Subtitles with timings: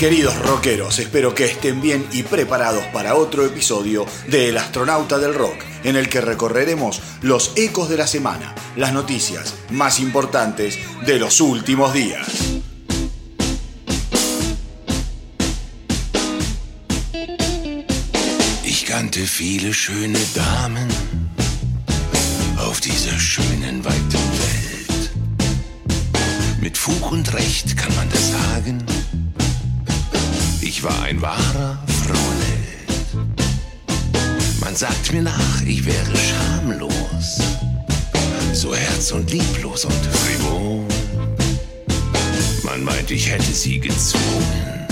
[0.00, 5.34] queridos rockeros, espero que estén bien y preparados para otro episodio de El astronauta del
[5.34, 11.18] rock, en el que recorreremos los ecos de la semana, las noticias más importantes de
[11.18, 12.26] los últimos días.
[18.64, 20.88] Ich kannte viele schöne Damen
[22.56, 25.10] auf dieser schönen weiten Welt.
[26.62, 28.89] Mit Fug und Recht kann man das sagen.
[30.80, 33.28] Ich war ein wahrer Frauenheld.
[34.62, 37.42] Man sagt mir nach, ich wäre schamlos,
[38.54, 40.86] so herz- und lieblos und frivol.
[42.62, 44.86] Man meint, ich hätte sie gezwungen.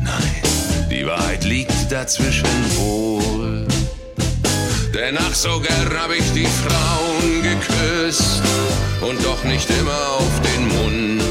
[0.00, 0.42] Nein,
[0.88, 3.66] die Wahrheit liegt dazwischen wohl.
[4.94, 8.42] Denn ach, so gern hab ich die Frauen geküsst
[9.00, 11.22] und doch nicht immer auf den Mund.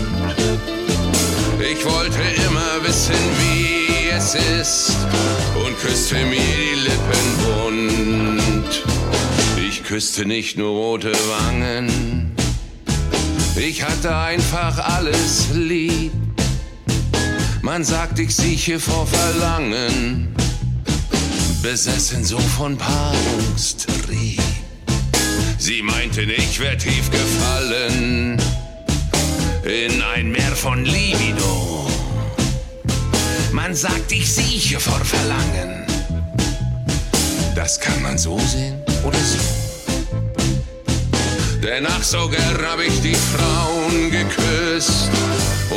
[1.62, 2.39] Ich wollte
[2.84, 4.98] wissen, wie es ist
[5.66, 8.84] und küsste mir die Lippen bunt.
[9.58, 12.36] Ich küsste nicht nur rote Wangen,
[13.56, 16.14] ich hatte einfach alles lieb.
[17.62, 20.34] Man sagt, ich sieche vor Verlangen,
[21.62, 24.42] besessen so von Paarungstrieb.
[25.58, 28.42] Sie meinten, ich wär tief gefallen
[29.64, 31.89] in ein Meer von Libido.
[33.62, 35.86] Man sagt, ich sieche vor Verlangen.
[37.56, 39.38] Das kann man so sehen oder so.
[41.62, 45.10] Denn ach, so gern hab ich die Frauen geküsst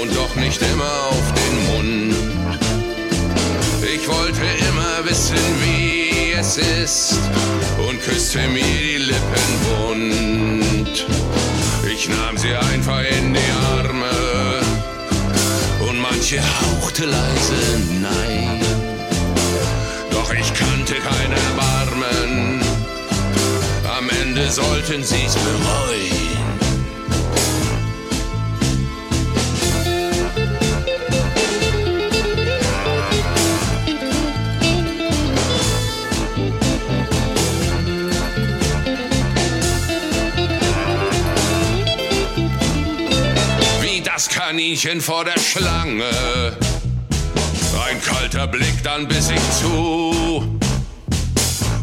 [0.00, 2.14] und doch nicht immer auf den Mund.
[3.82, 7.18] Ich wollte immer wissen, wie es ist
[7.88, 11.06] und küsste mir die Lippen bunt.
[11.92, 14.41] Ich nahm sie einfach in die Arme
[16.22, 18.60] manche hauchte leise Nein.
[20.12, 22.60] Doch ich kannte kein Erbarmen,
[23.98, 26.31] am Ende sollten sie's bereuen.
[44.52, 46.04] Kaninchen vor der Schlange.
[47.88, 50.58] Ein kalter Blick, dann biss ich zu.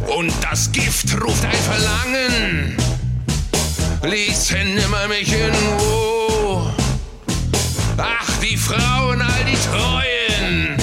[0.06, 2.78] Und das Gift ruft ein Verlangen.
[4.04, 6.72] Ließen nimmer mich in Ruhe.
[7.98, 10.78] Ach, die Frauen, all die Treuen.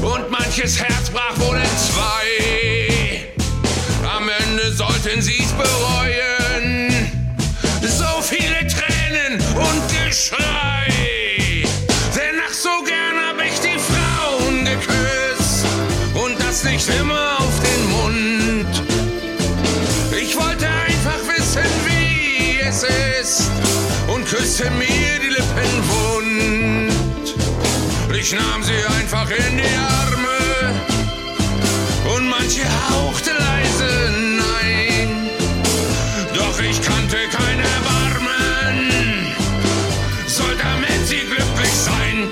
[0.00, 1.76] Und manches Herz brach wohl in
[28.32, 30.38] Ich nahm sie einfach in die Arme.
[32.14, 33.90] Und manche hauchte leise
[34.42, 35.30] Nein.
[36.32, 38.92] Doch ich kannte Erbarmen.
[40.28, 42.28] Soll damit sie glücklich sein.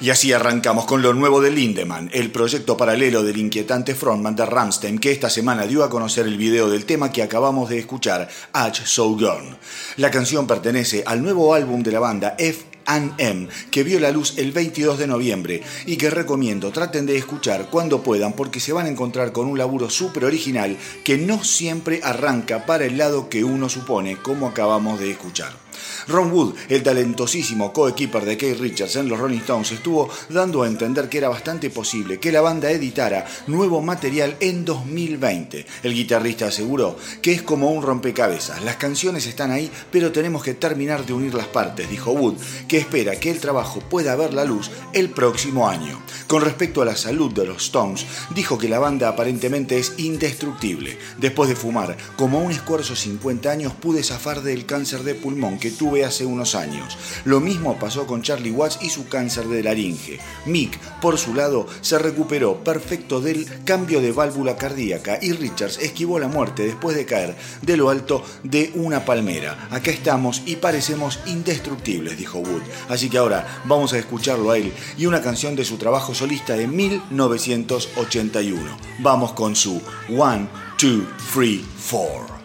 [0.00, 4.46] Y así arrancamos con lo nuevo de Lindemann, el proyecto paralelo del inquietante frontman de
[4.46, 8.26] Ramstein, que esta semana dio a conocer el video del tema que acabamos de escuchar,
[8.54, 9.56] H So Gone.
[9.98, 14.34] La canción pertenece al nuevo álbum de la banda F M, que vio la luz
[14.36, 18.86] el 22 de noviembre y que recomiendo traten de escuchar cuando puedan porque se van
[18.86, 23.44] a encontrar con un laburo súper original que no siempre arranca para el lado que
[23.44, 25.69] uno supone, como acabamos de escuchar.
[26.08, 30.68] Ron Wood, el talentosísimo coequiper de Keith Richards en los Rolling Stones, estuvo dando a
[30.68, 35.66] entender que era bastante posible que la banda editara nuevo material en 2020.
[35.82, 40.54] El guitarrista aseguró que es como un rompecabezas, las canciones están ahí, pero tenemos que
[40.54, 42.36] terminar de unir las partes, dijo Wood,
[42.68, 46.00] que espera que el trabajo pueda ver la luz el próximo año.
[46.26, 50.96] Con respecto a la salud de los Stones, dijo que la banda aparentemente es indestructible.
[51.18, 55.70] Después de fumar como un esfuerzo 50 años, pude zafar del cáncer de pulmón que
[55.70, 56.96] tuve hace unos años.
[57.24, 60.20] Lo mismo pasó con Charlie Watts y su cáncer de laringe.
[60.46, 66.18] Mick, por su lado, se recuperó perfecto del cambio de válvula cardíaca y Richards esquivó
[66.18, 69.68] la muerte después de caer de lo alto de una palmera.
[69.70, 72.62] Acá estamos y parecemos indestructibles, dijo Wood.
[72.88, 76.54] Así que ahora vamos a escucharlo a él y una canción de su trabajo solista
[76.54, 78.60] de 1981.
[79.00, 79.82] Vamos con su
[80.16, 80.48] One,
[80.78, 82.40] Two, Three, Four.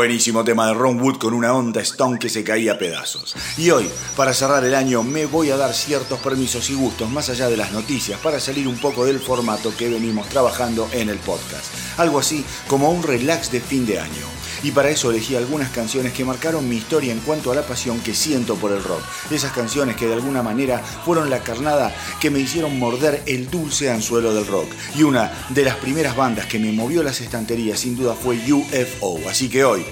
[0.00, 3.36] Buenísimo tema de Ron Wood con una onda Stone que se caía a pedazos.
[3.58, 7.28] Y hoy, para cerrar el año, me voy a dar ciertos permisos y gustos más
[7.28, 11.18] allá de las noticias para salir un poco del formato que venimos trabajando en el
[11.18, 11.66] podcast.
[11.98, 14.39] Algo así como un relax de fin de año.
[14.62, 18.00] Y para eso elegí algunas canciones que marcaron mi historia en cuanto a la pasión
[18.00, 19.02] que siento por el rock.
[19.30, 23.90] Esas canciones que de alguna manera fueron la carnada que me hicieron morder el dulce
[23.90, 24.68] anzuelo del rock.
[24.96, 29.20] Y una de las primeras bandas que me movió las estanterías sin duda fue UFO.
[29.28, 29.84] Así que hoy,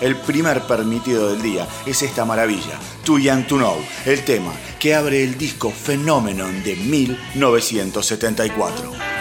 [0.00, 4.94] el primer permitido del día es esta maravilla, Too Young to Know, el tema que
[4.94, 9.15] abre el disco Phenomenon de 1974.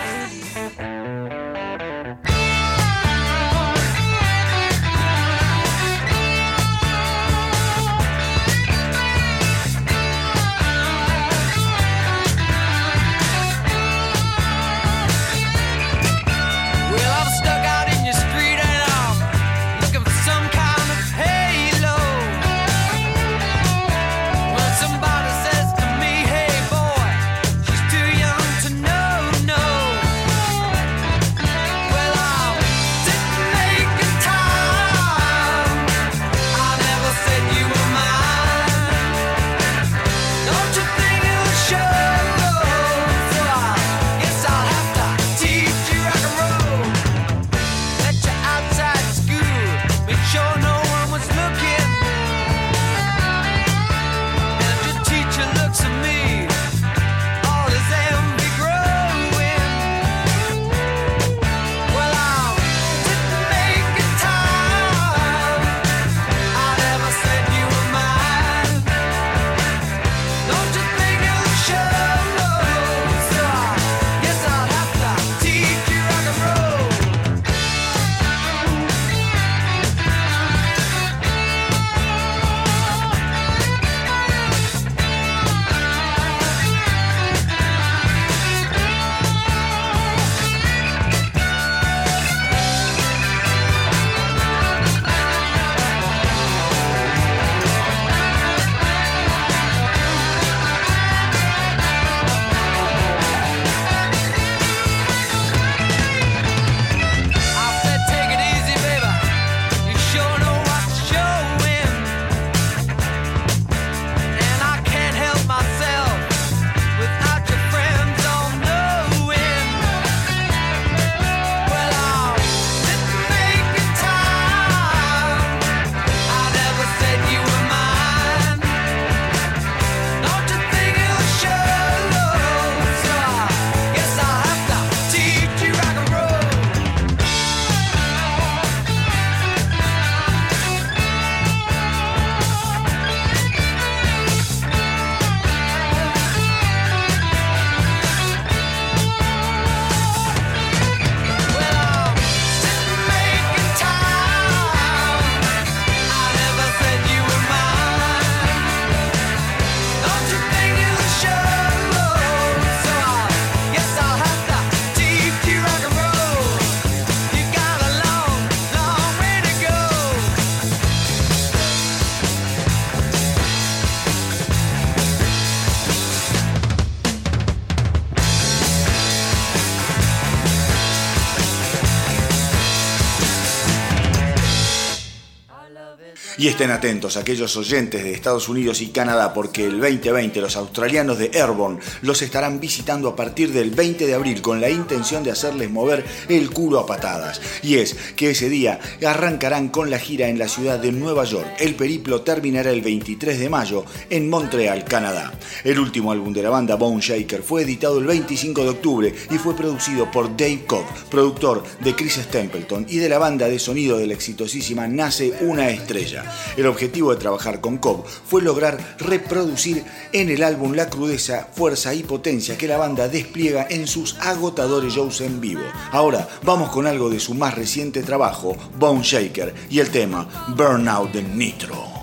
[186.46, 191.18] Y estén atentos aquellos oyentes de Estados Unidos y Canadá porque el 2020 los australianos
[191.18, 195.32] de Airborne los estarán visitando a partir del 20 de abril con la intención de
[195.32, 197.42] hacerles mover el culo a patadas.
[197.64, 201.48] Y es que ese día arrancarán con la gira en la ciudad de Nueva York.
[201.58, 205.34] El periplo terminará el 23 de mayo en Montreal, Canadá.
[205.64, 209.40] El último álbum de la banda Bone Shaker fue editado el 25 de octubre y
[209.40, 213.98] fue producido por Dave Cobb, productor de Chris Stapleton y de la banda de sonido
[213.98, 216.35] de la exitosísima Nace una estrella.
[216.58, 221.94] El objetivo de trabajar con Cobb fue lograr reproducir en el álbum la crudeza, fuerza
[221.94, 225.64] y potencia que la banda despliega en sus agotadores shows en vivo.
[225.92, 231.12] Ahora vamos con algo de su más reciente trabajo, Bone Shaker, y el tema Burnout
[231.12, 231.95] de Nitro.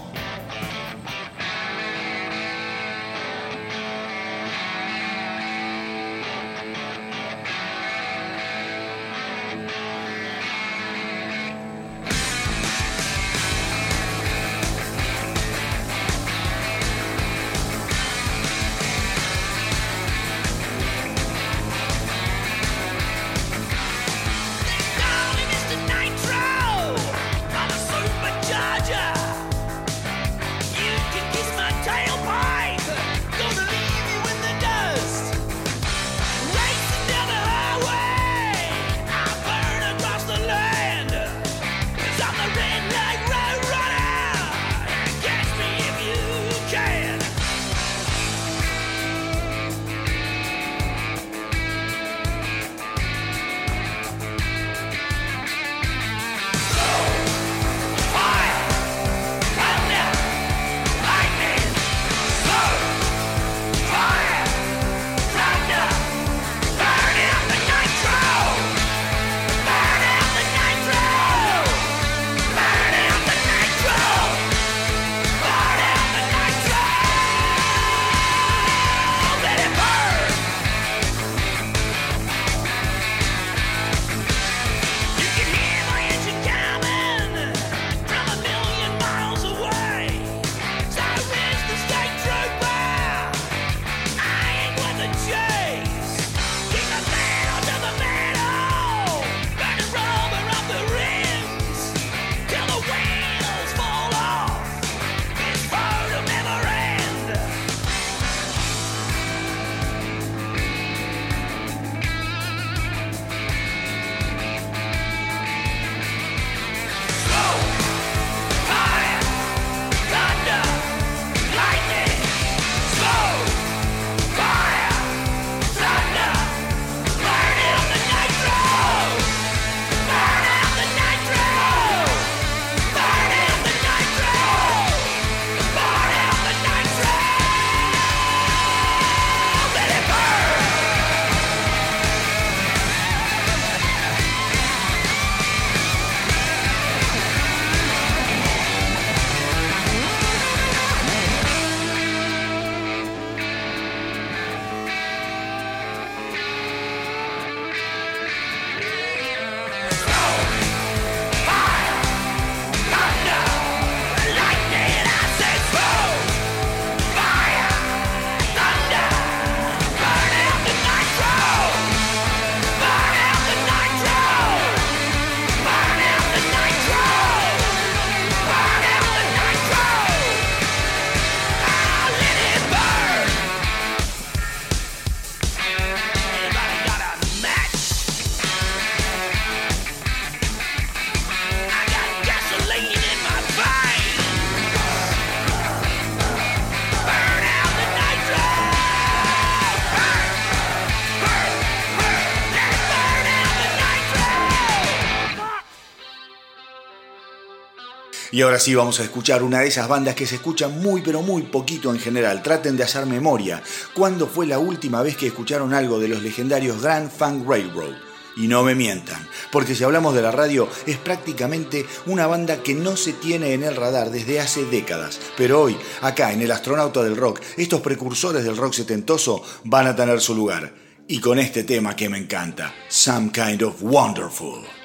[208.33, 211.21] Y ahora sí vamos a escuchar una de esas bandas que se escuchan muy pero
[211.21, 212.43] muy poquito en general.
[212.43, 213.63] Traten de hacer memoria.
[213.95, 217.93] ¿Cuándo fue la última vez que escucharon algo de los legendarios Grand Funk Railroad?
[218.35, 222.73] Y no me mientan, porque si hablamos de la radio es prácticamente una banda que
[222.73, 225.21] no se tiene en el radar desde hace décadas.
[225.37, 229.95] Pero hoy, acá en el astronauta del rock, estos precursores del rock setentoso van a
[229.95, 230.73] tener su lugar.
[231.07, 234.82] Y con este tema que me encanta, Some Kind of Wonderful.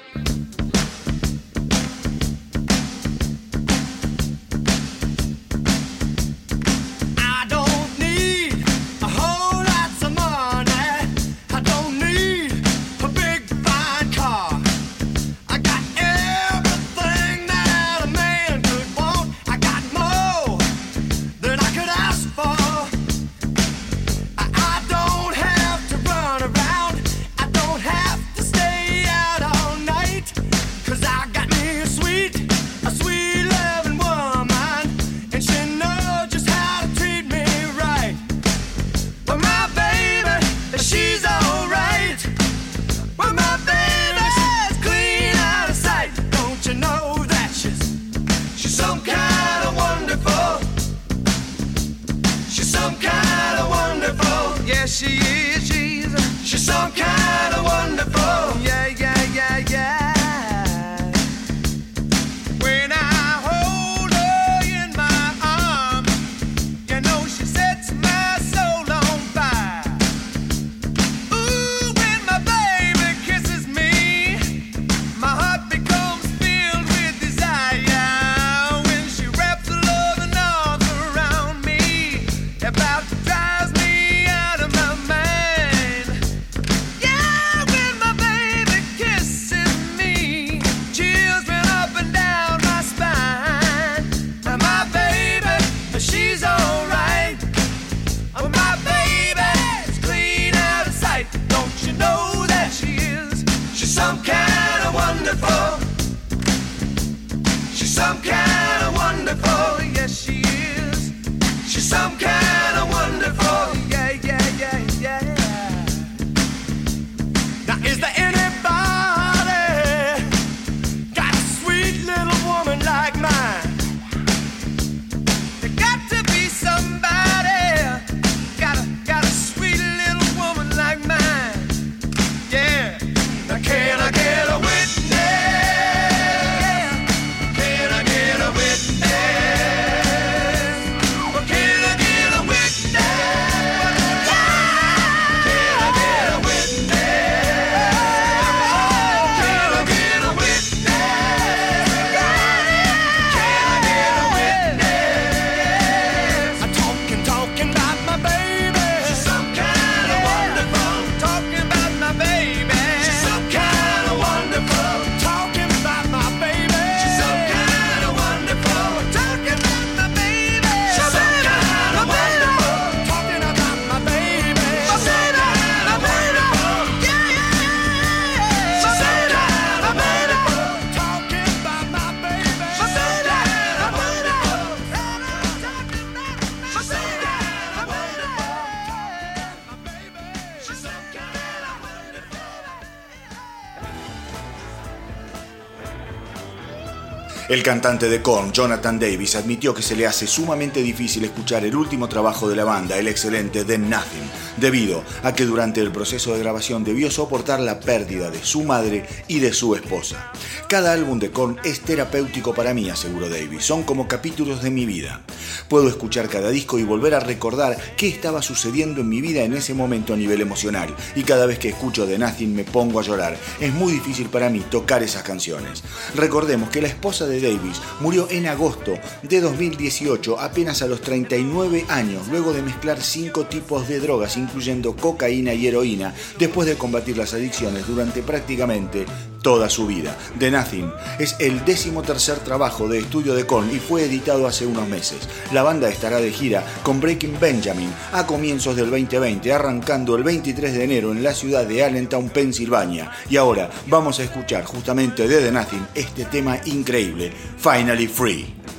[197.58, 201.74] El cantante de Korn, Jonathan Davis, admitió que se le hace sumamente difícil escuchar el
[201.74, 206.32] último trabajo de la banda, el excelente The Nothing, debido a que durante el proceso
[206.32, 210.30] de grabación debió soportar la pérdida de su madre y de su esposa.
[210.68, 214.86] Cada álbum de Korn es terapéutico para mí, aseguró Davis, son como capítulos de mi
[214.86, 215.20] vida.
[215.68, 219.52] Puedo escuchar cada disco y volver a recordar qué estaba sucediendo en mi vida en
[219.52, 223.02] ese momento a nivel emocional, y cada vez que escucho The Nothing me pongo a
[223.02, 223.36] llorar.
[223.60, 225.82] Es muy difícil para mí tocar esas canciones.
[226.14, 231.84] Recordemos que la esposa de Davis murió en agosto de 2018, apenas a los 39
[231.88, 237.18] años, luego de mezclar cinco tipos de drogas, incluyendo cocaína y heroína, después de combatir
[237.18, 239.06] las adicciones durante prácticamente
[239.42, 240.16] toda su vida.
[240.38, 244.66] The Nothing es el décimo tercer trabajo de estudio de Korn y fue editado hace
[244.66, 245.28] unos meses.
[245.52, 250.74] La banda estará de gira con Breaking Benjamin a comienzos del 2020, arrancando el 23
[250.74, 253.10] de enero en la ciudad de Allentown, Pensilvania.
[253.28, 258.77] Y ahora vamos a escuchar justamente de The Nothing este tema increíble, Finally Free.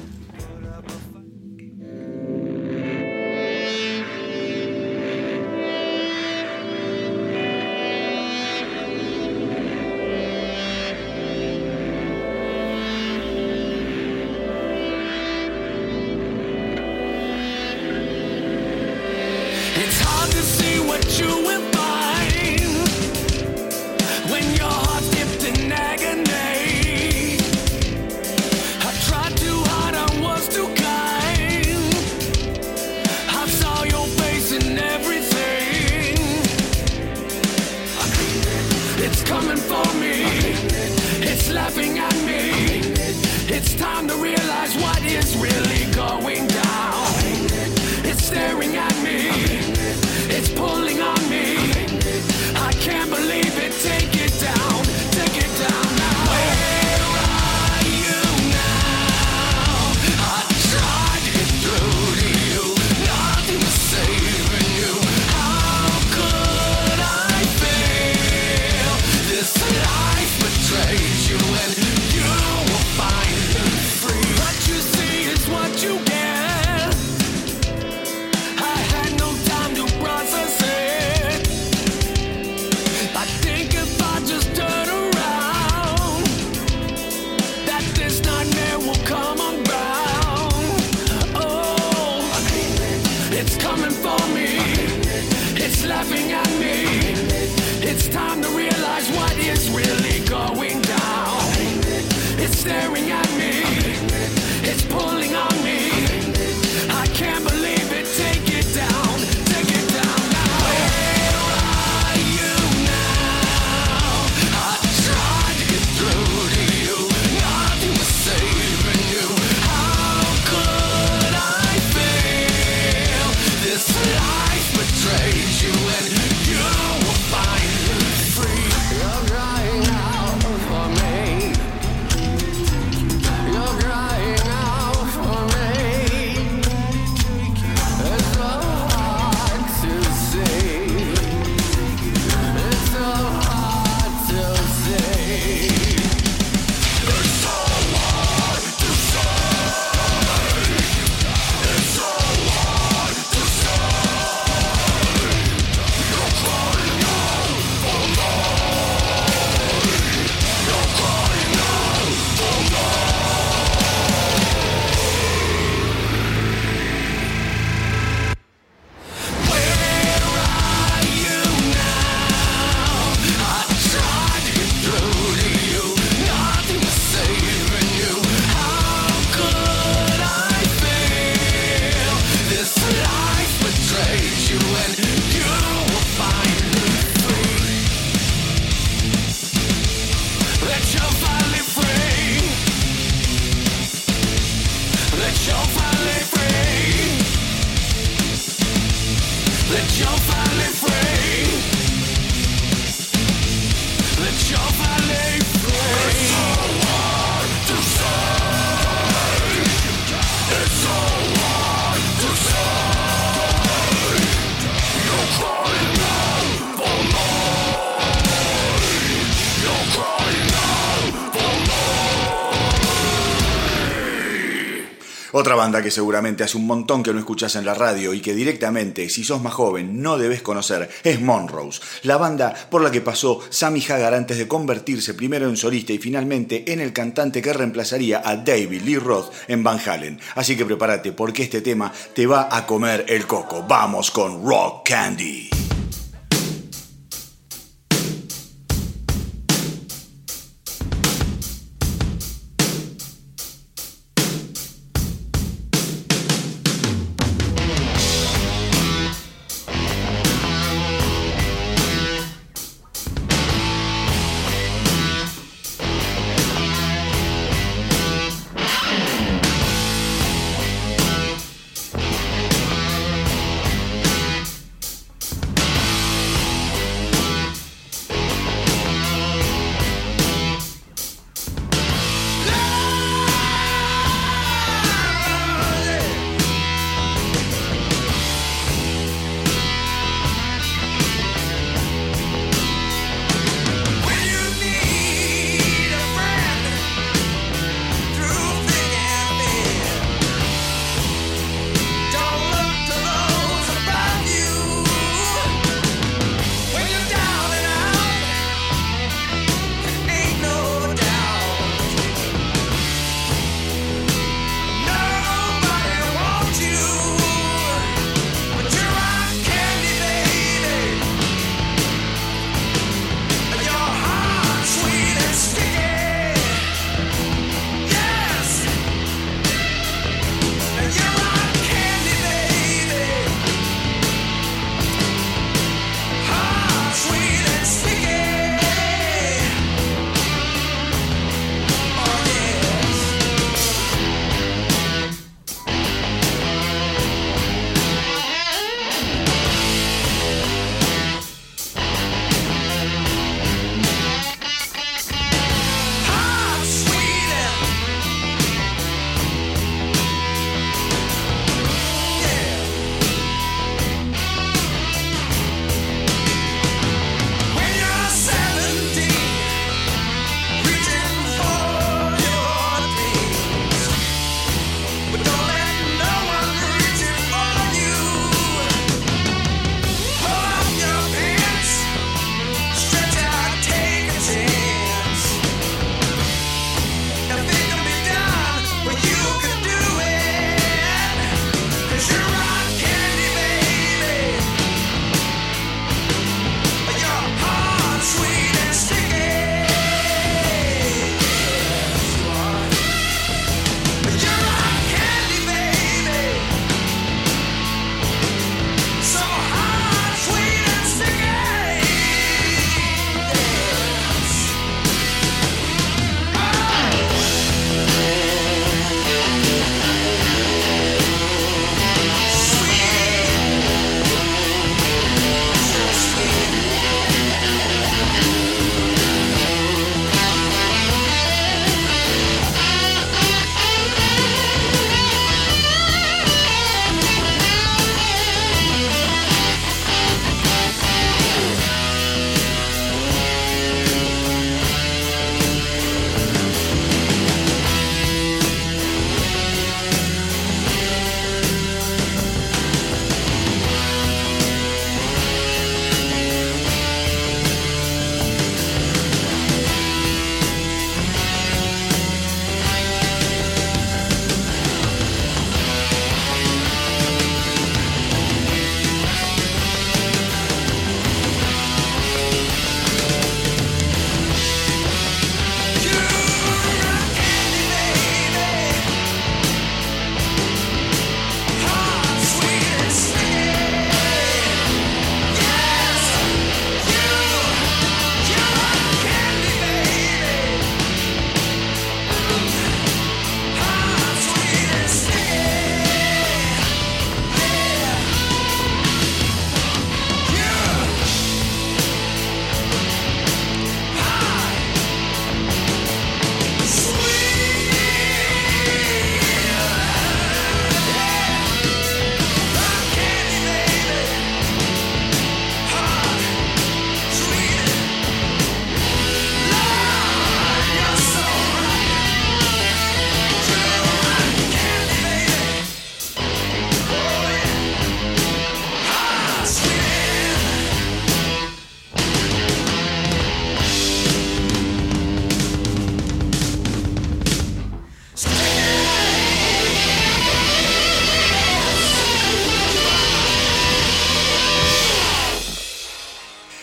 [225.69, 229.07] Banda que seguramente hace un montón que no escuchas en la radio y que directamente,
[229.07, 233.39] si sos más joven, no debes conocer, es Monrose, la banda por la que pasó
[233.51, 238.23] Sammy Hagar antes de convertirse primero en solista y finalmente en el cantante que reemplazaría
[238.25, 240.19] a David Lee Roth en Van Halen.
[240.33, 243.63] Así que prepárate porque este tema te va a comer el coco.
[243.67, 245.51] Vamos con Rock Candy.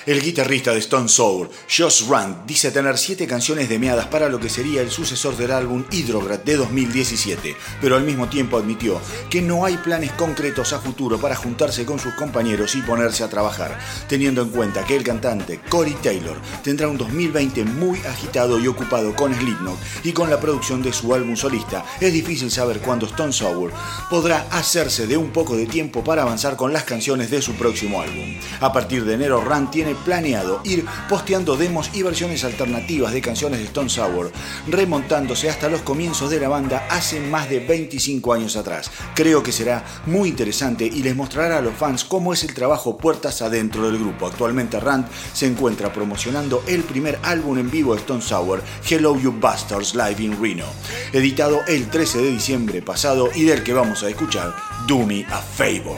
[0.06, 4.48] El guitarrista de Stone Sour, Josh Rand, dice tener siete canciones demeadas para lo que
[4.48, 9.64] sería el sucesor del álbum Hydrograd de 2017, pero al mismo tiempo admitió que no
[9.64, 14.42] hay planes concretos a futuro para juntarse con sus compañeros y ponerse a trabajar, teniendo
[14.42, 19.34] en cuenta que el cantante Corey Taylor tendrá un 2020 muy agitado y ocupado con
[19.34, 21.84] Slipknot y con la producción de su álbum solista.
[22.00, 23.72] Es difícil saber cuándo Stone Sour
[24.08, 28.00] podrá hacerse de un poco de tiempo para avanzar con las canciones de su próximo
[28.00, 28.36] álbum.
[28.60, 33.58] A partir de enero, Rand tiene planeado ir posteando demos y versiones alternativas de canciones
[33.58, 34.32] de Stone Sour,
[34.68, 38.90] remontándose hasta los comienzos de la banda hace más de 25 años atrás.
[39.14, 42.96] Creo que será muy interesante y les mostrará a los fans cómo es el trabajo
[42.96, 44.26] puertas adentro del grupo.
[44.26, 49.34] Actualmente Rand se encuentra promocionando el primer álbum en vivo de Stone Sour, Hello You
[49.38, 50.66] Bastards Live in Reno,
[51.12, 54.54] editado el 13 de diciembre pasado y del que vamos a escuchar
[54.86, 55.96] Do Me a Favor.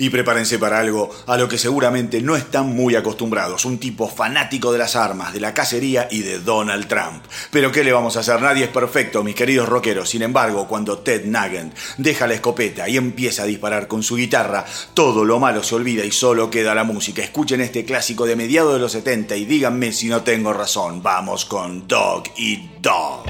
[0.00, 4.72] Y prepárense para algo a lo que seguramente no están muy acostumbrados, un tipo fanático
[4.72, 7.22] de las armas, de la cacería y de Donald Trump.
[7.50, 8.40] Pero ¿qué le vamos a hacer?
[8.40, 10.08] Nadie es perfecto, mis queridos rockeros.
[10.08, 14.64] Sin embargo, cuando Ted Nugent deja la escopeta y empieza a disparar con su guitarra,
[14.94, 17.22] todo lo malo se olvida y solo queda la música.
[17.22, 21.02] Escuchen este clásico de mediados de los 70 y díganme si no tengo razón.
[21.02, 23.26] Vamos con Dog y Dog.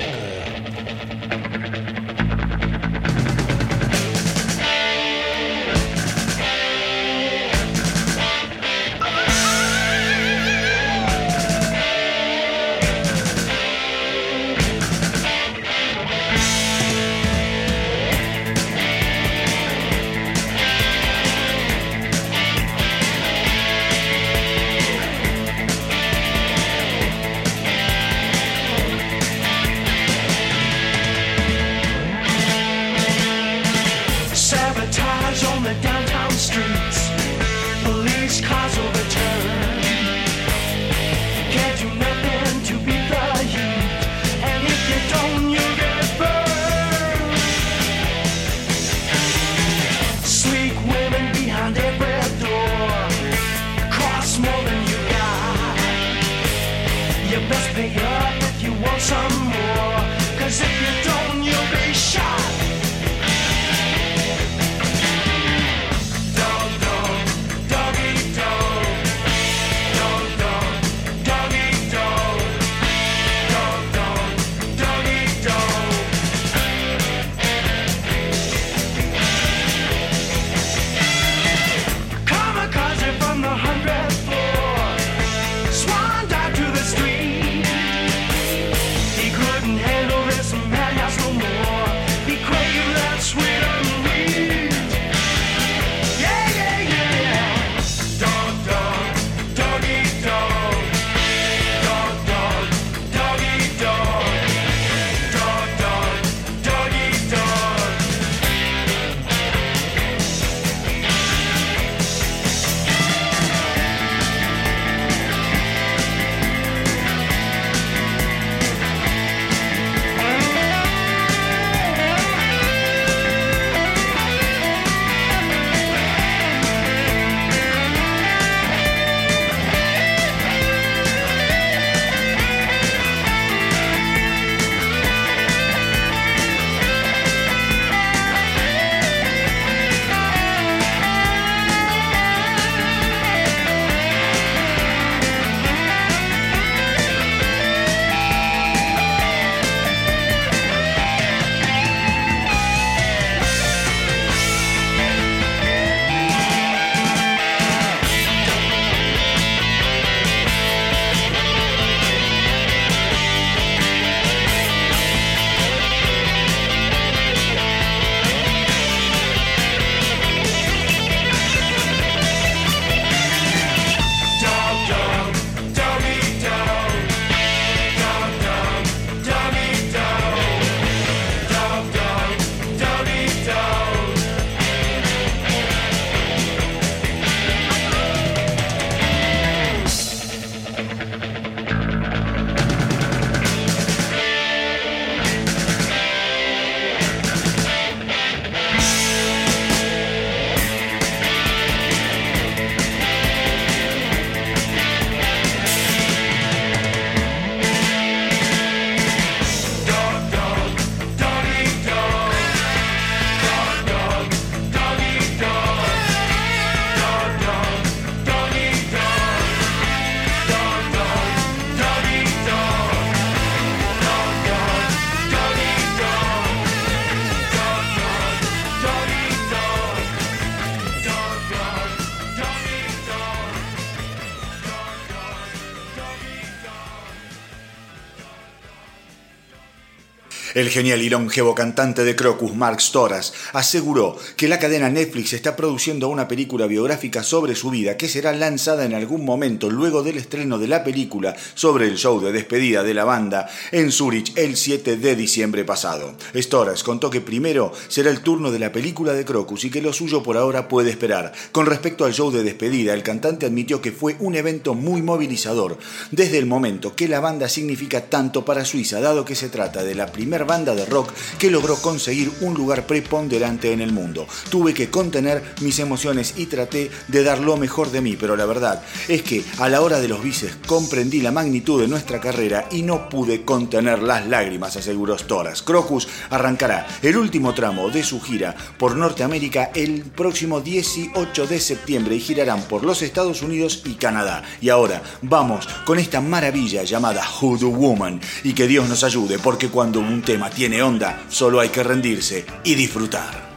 [240.61, 245.57] El genial y longevo cantante de Crocus, Mark Storas, aseguró que la cadena Netflix está
[245.57, 250.19] produciendo una película biográfica sobre su vida que será lanzada en algún momento luego del
[250.19, 254.55] estreno de la película sobre el show de despedida de la banda en Zurich el
[254.55, 256.15] 7 de diciembre pasado.
[256.35, 259.95] Storas contó que primero será el turno de la película de Crocus y que lo
[259.95, 261.33] suyo por ahora puede esperar.
[261.53, 265.79] Con respecto al show de despedida, el cantante admitió que fue un evento muy movilizador
[266.11, 269.95] desde el momento que la banda significa tanto para Suiza, dado que se trata de
[269.95, 274.27] la primera banda de rock que logró conseguir un lugar preponderante en el mundo.
[274.51, 278.47] Tuve que contener mis emociones y traté de dar lo mejor de mí, pero la
[278.47, 282.67] verdad es que a la hora de los bices comprendí la magnitud de nuestra carrera
[282.73, 285.63] y no pude contener las lágrimas, aseguró Storas.
[285.63, 292.17] Crocus arrancará el último tramo de su gira por Norteamérica el próximo 18 de septiembre
[292.17, 294.43] y girarán por los Estados Unidos y Canadá.
[294.61, 299.69] Y ahora vamos con esta maravilla llamada Hoodoo Woman y que Dios nos ayude porque
[299.69, 303.50] cuando un tema tiene onda, solo hay que rendirse y disfrutar.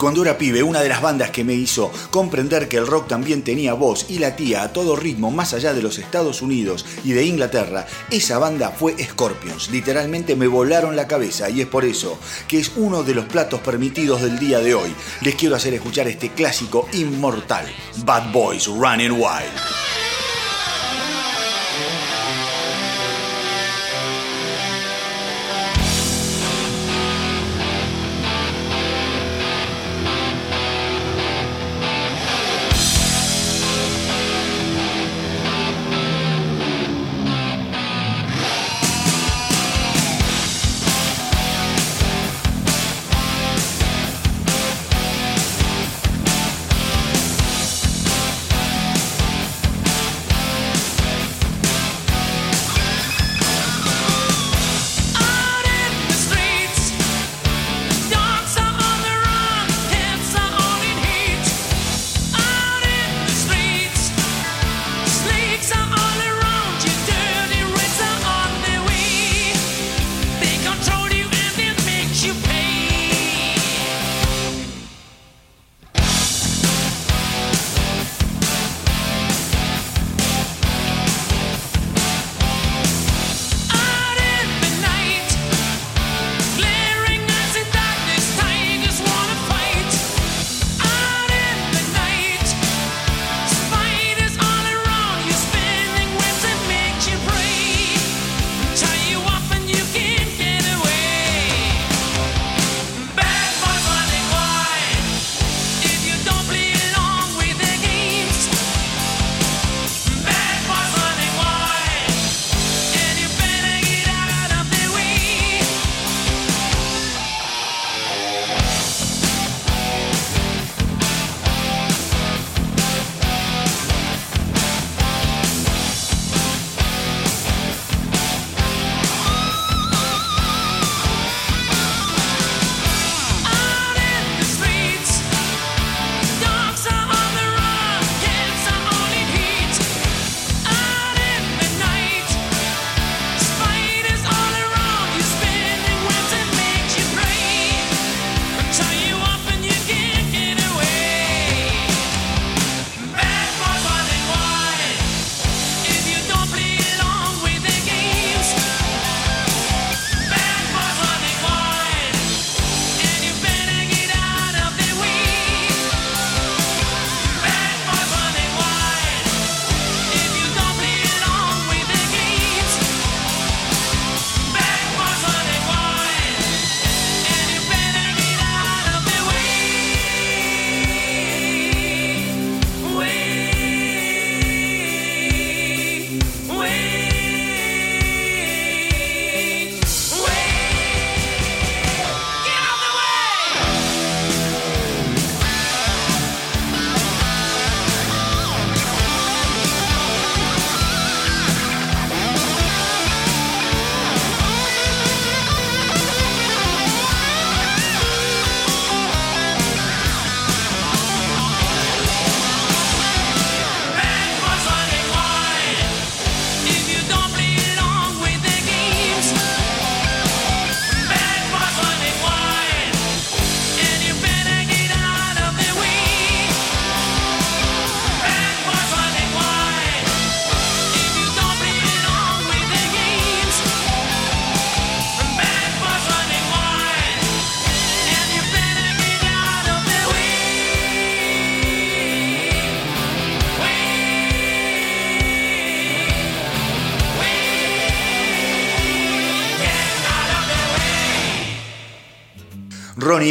[0.00, 3.42] Cuando era pibe, una de las bandas que me hizo comprender que el rock también
[3.42, 7.26] tenía voz y latía a todo ritmo más allá de los Estados Unidos y de
[7.26, 9.70] Inglaterra, esa banda fue Scorpions.
[9.70, 13.60] Literalmente me volaron la cabeza y es por eso que es uno de los platos
[13.60, 14.94] permitidos del día de hoy.
[15.20, 17.66] Les quiero hacer escuchar este clásico inmortal,
[18.02, 19.79] Bad Boys Running Wild.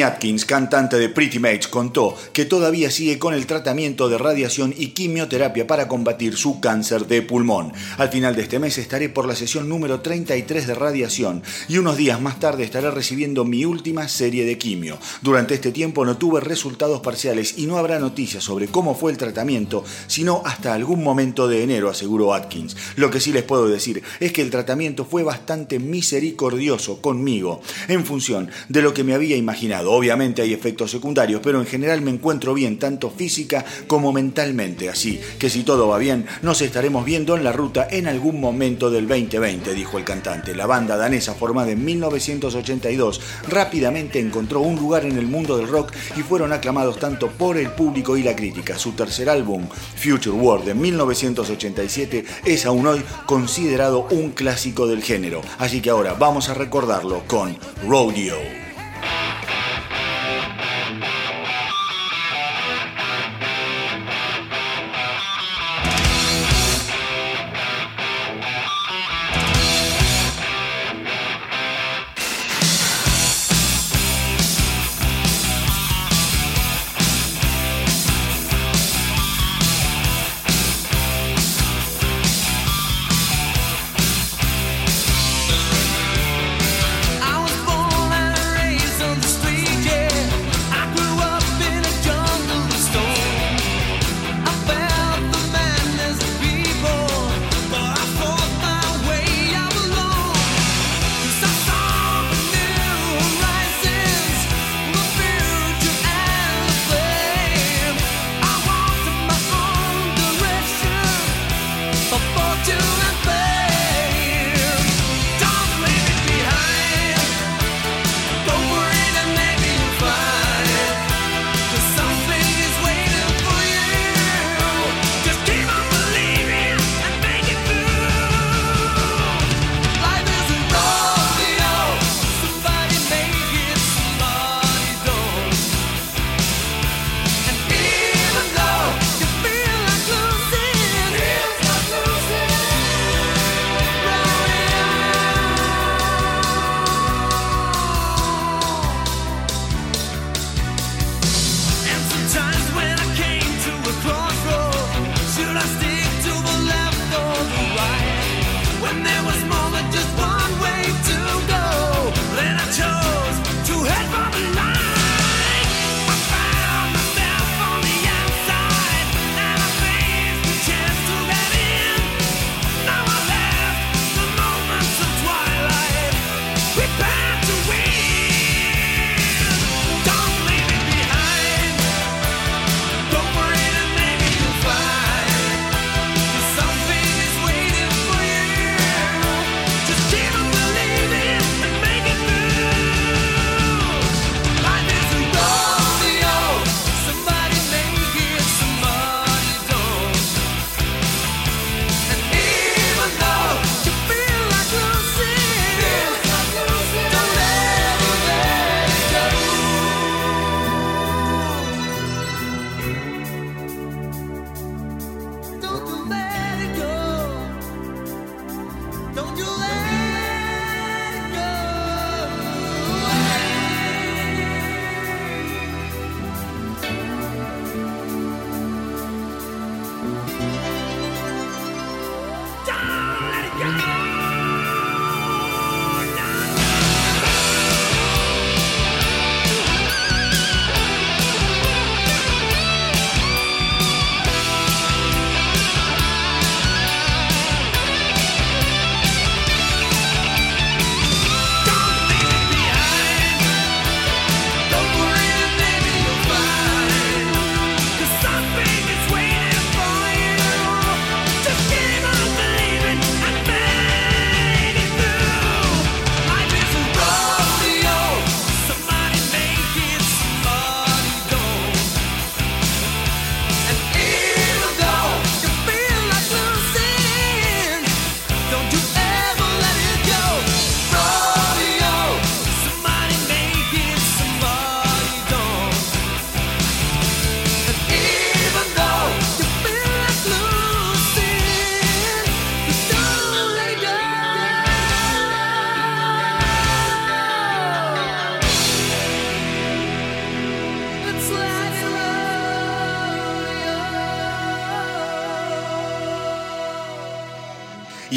[0.10, 4.88] Atkins, cantante de Pretty Mates, contó que todavía sigue con el tratamiento de radiación y
[4.88, 7.74] quimioterapia para combatir su cáncer de pulmón.
[7.99, 11.95] Al final de este mes estaré por la sesión número 33 de radiación y unos
[11.95, 14.97] días más tarde estaré recibiendo mi última serie de quimio.
[15.22, 19.20] Durante este tiempo no tuve resultados parciales y no habrá noticias sobre cómo fue el
[19.20, 22.76] tratamiento, sino hasta algún momento de enero, aseguró Atkins.
[22.95, 28.05] Lo que sí les puedo decir es que el tratamiento fue bastante misericordioso conmigo, en
[28.05, 29.99] función de lo que me había imaginado.
[30.00, 34.88] Obviamente hay efectos secundarios, pero en general me encuentro bien tanto física como mentalmente.
[34.88, 38.89] Así que si todo va bien, nos estaremos viendo en la ruta en algún momento
[38.89, 40.56] del 2020, dijo el cantante.
[40.56, 43.20] La banda danesa formada en 1982
[43.50, 47.72] rápidamente encontró un lugar en el mundo del rock y fueron aclamados tanto por el
[47.72, 48.80] público y la crítica.
[48.80, 55.41] Su tercer álbum, Future World, de 1987, es aún hoy considerado un clásico del género.
[55.58, 58.70] Así que ahora vamos a recordarlo con Rodeo.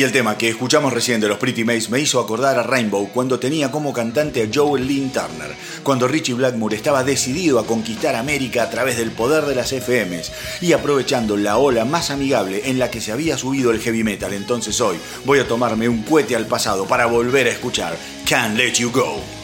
[0.02, 3.08] Y el tema que escuchamos recién de los Pretty Mates me hizo acordar a Rainbow
[3.14, 8.16] cuando tenía como cantante a Joel Lynn Turner, cuando Richie Blackmore estaba decidido a conquistar
[8.16, 12.80] América a través del poder de las FMs y aprovechando la ola más amigable en
[12.80, 14.32] la que se había subido el heavy metal.
[14.32, 17.96] Entonces hoy voy a tomarme un cohete al pasado para volver a escuchar
[18.28, 19.41] Can't Let You Go.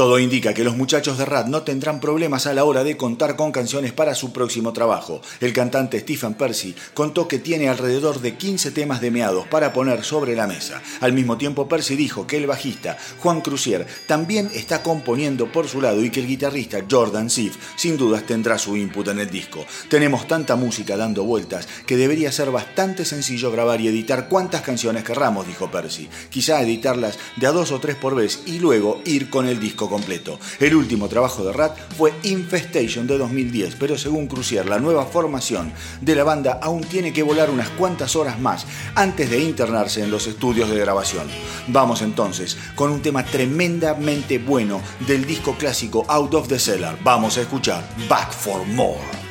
[0.00, 3.36] Todo indica que los muchachos de Rat no tendrán problemas a la hora de contar
[3.36, 5.20] con canciones para su próximo trabajo.
[5.42, 10.02] El cantante Stephen Percy contó que tiene alrededor de 15 temas de meados para poner
[10.02, 10.80] sobre la mesa.
[11.02, 15.82] Al mismo tiempo, Percy dijo que el bajista Juan Crucier también está componiendo por su
[15.82, 19.66] lado y que el guitarrista Jordan Sif sin dudas tendrá su input en el disco.
[19.90, 25.04] Tenemos tanta música dando vueltas que debería ser bastante sencillo grabar y editar cuantas canciones
[25.04, 26.08] querramos, dijo Percy.
[26.30, 29.89] Quizá editarlas de a dos o tres por vez y luego ir con el disco
[29.90, 30.38] completo.
[30.58, 35.70] El último trabajo de Rat fue Infestation de 2010, pero según Crucier, la nueva formación
[36.00, 38.64] de la banda aún tiene que volar unas cuantas horas más
[38.94, 41.26] antes de internarse en los estudios de grabación.
[41.68, 46.96] Vamos entonces con un tema tremendamente bueno del disco clásico Out of the Cellar.
[47.04, 49.29] Vamos a escuchar Back for More.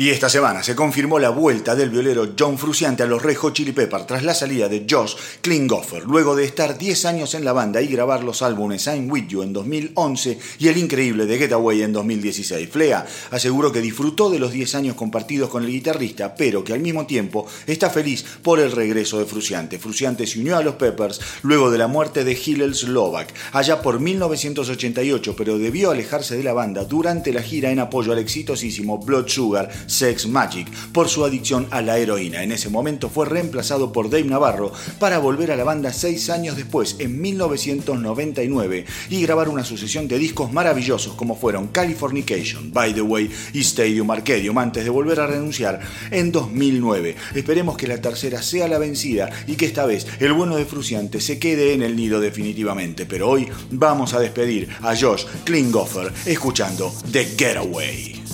[0.00, 3.52] Y esta semana se confirmó la vuelta del violero John Fruciante a los Red Hot
[3.52, 7.52] Chili Peppers tras la salida de Josh Klinghoffer, luego de estar 10 años en la
[7.52, 11.82] banda y grabar los álbumes I'm With You en 2011 y el increíble The Getaway
[11.82, 12.70] en 2016.
[12.70, 16.80] Flea aseguró que disfrutó de los 10 años compartidos con el guitarrista, pero que al
[16.80, 19.78] mismo tiempo está feliz por el regreso de Fruciante.
[19.78, 24.00] Fruciante se unió a los Peppers luego de la muerte de Hillel Slovak, allá por
[24.00, 29.28] 1988, pero debió alejarse de la banda durante la gira en apoyo al exitosísimo Blood
[29.28, 32.42] Sugar Sex Magic, por su adicción a la heroína.
[32.42, 36.56] En ese momento fue reemplazado por Dave Navarro para volver a la banda seis años
[36.56, 43.02] después, en 1999, y grabar una sucesión de discos maravillosos como fueron Californication, By the
[43.02, 45.80] Way y Stadium Arcadium, antes de volver a renunciar
[46.10, 47.16] en 2009.
[47.34, 51.20] Esperemos que la tercera sea la vencida y que esta vez el bueno de Fruciante
[51.20, 53.06] se quede en el nido definitivamente.
[53.06, 58.29] Pero hoy vamos a despedir a Josh Klinghoffer escuchando The Getaway.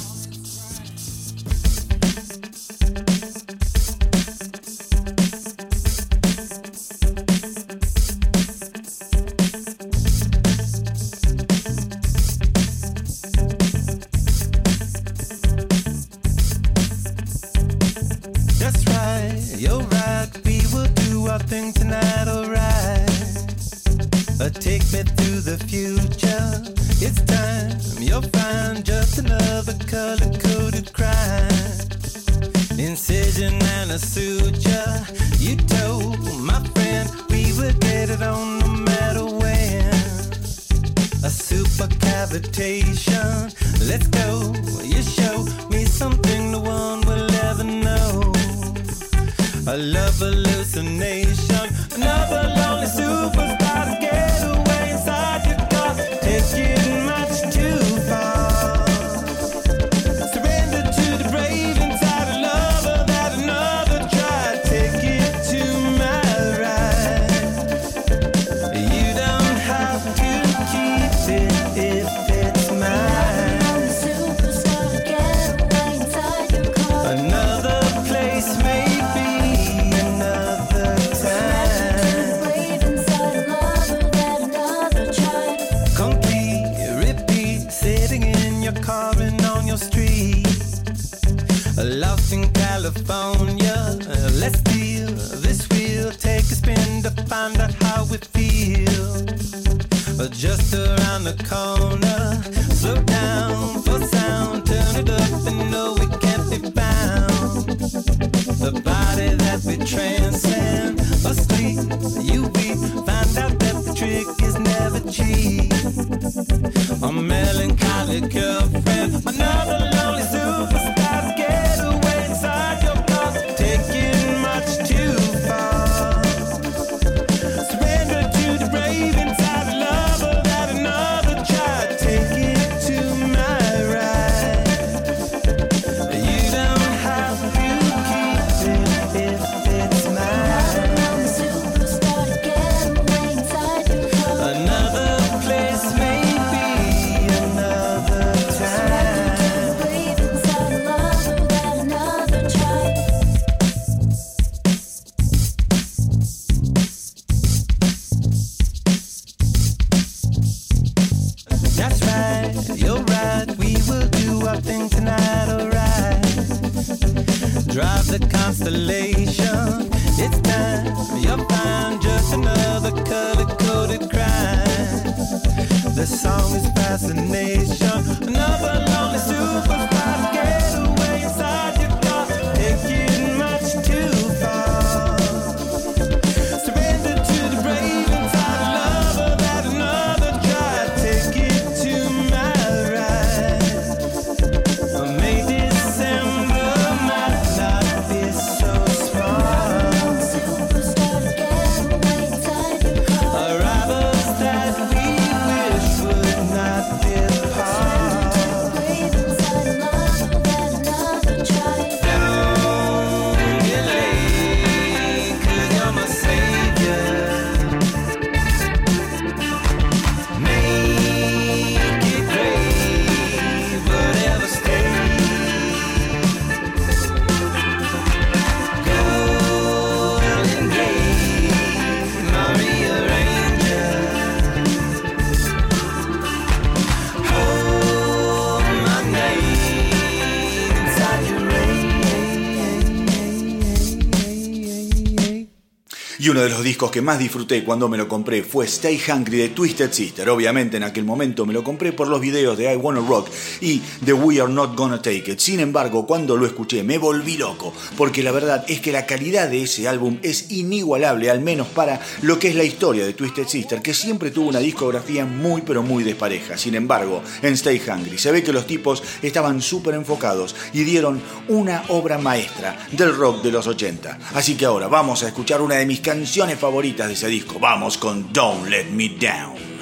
[246.27, 249.39] Y uno de los discos que más disfruté cuando me lo compré fue Stay Hungry
[249.39, 250.29] de Twisted Sister.
[250.29, 253.29] Obviamente en aquel momento me lo compré por los videos de I Wanna Rock
[253.61, 255.39] y The We Are Not Gonna Take It.
[255.39, 259.49] Sin embargo, cuando lo escuché me volví loco, porque la verdad es que la calidad
[259.49, 263.47] de ese álbum es inigualable, al menos para lo que es la historia de Twisted
[263.47, 266.59] Sister, que siempre tuvo una discografía muy pero muy despareja.
[266.59, 271.22] Sin embargo, en Stay Hungry se ve que los tipos estaban súper enfocados y dieron
[271.47, 274.18] una obra maestra del rock de los 80.
[274.35, 276.16] Así que ahora vamos a escuchar una de mis canciones
[276.57, 277.59] favoritas de ese disco.
[277.59, 279.76] Vamos con Don't Let Me Down.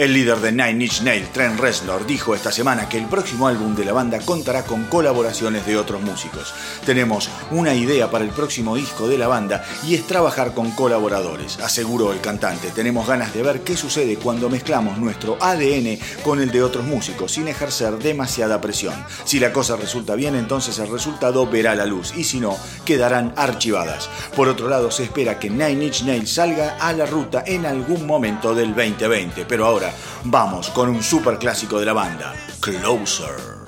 [0.00, 3.76] El líder de Nine Inch Nails, Trent Reznor, dijo esta semana que el próximo álbum
[3.76, 6.54] de la banda contará con colaboraciones de otros músicos.
[6.86, 11.58] Tenemos una idea para el próximo disco de la banda y es trabajar con colaboradores,
[11.60, 12.70] aseguró el cantante.
[12.70, 17.32] Tenemos ganas de ver qué sucede cuando mezclamos nuestro ADN con el de otros músicos
[17.32, 18.94] sin ejercer demasiada presión.
[19.24, 23.32] Si la cosa resulta bien, entonces el resultado verá la luz y si no, quedarán
[23.36, 24.08] archivadas.
[24.36, 28.06] Por otro lado, se espera que Nine Inch Nails salga a la ruta en algún
[28.06, 29.92] momento del 2020, pero ahora
[30.24, 33.59] vamos con un super clásico de la banda, Closer.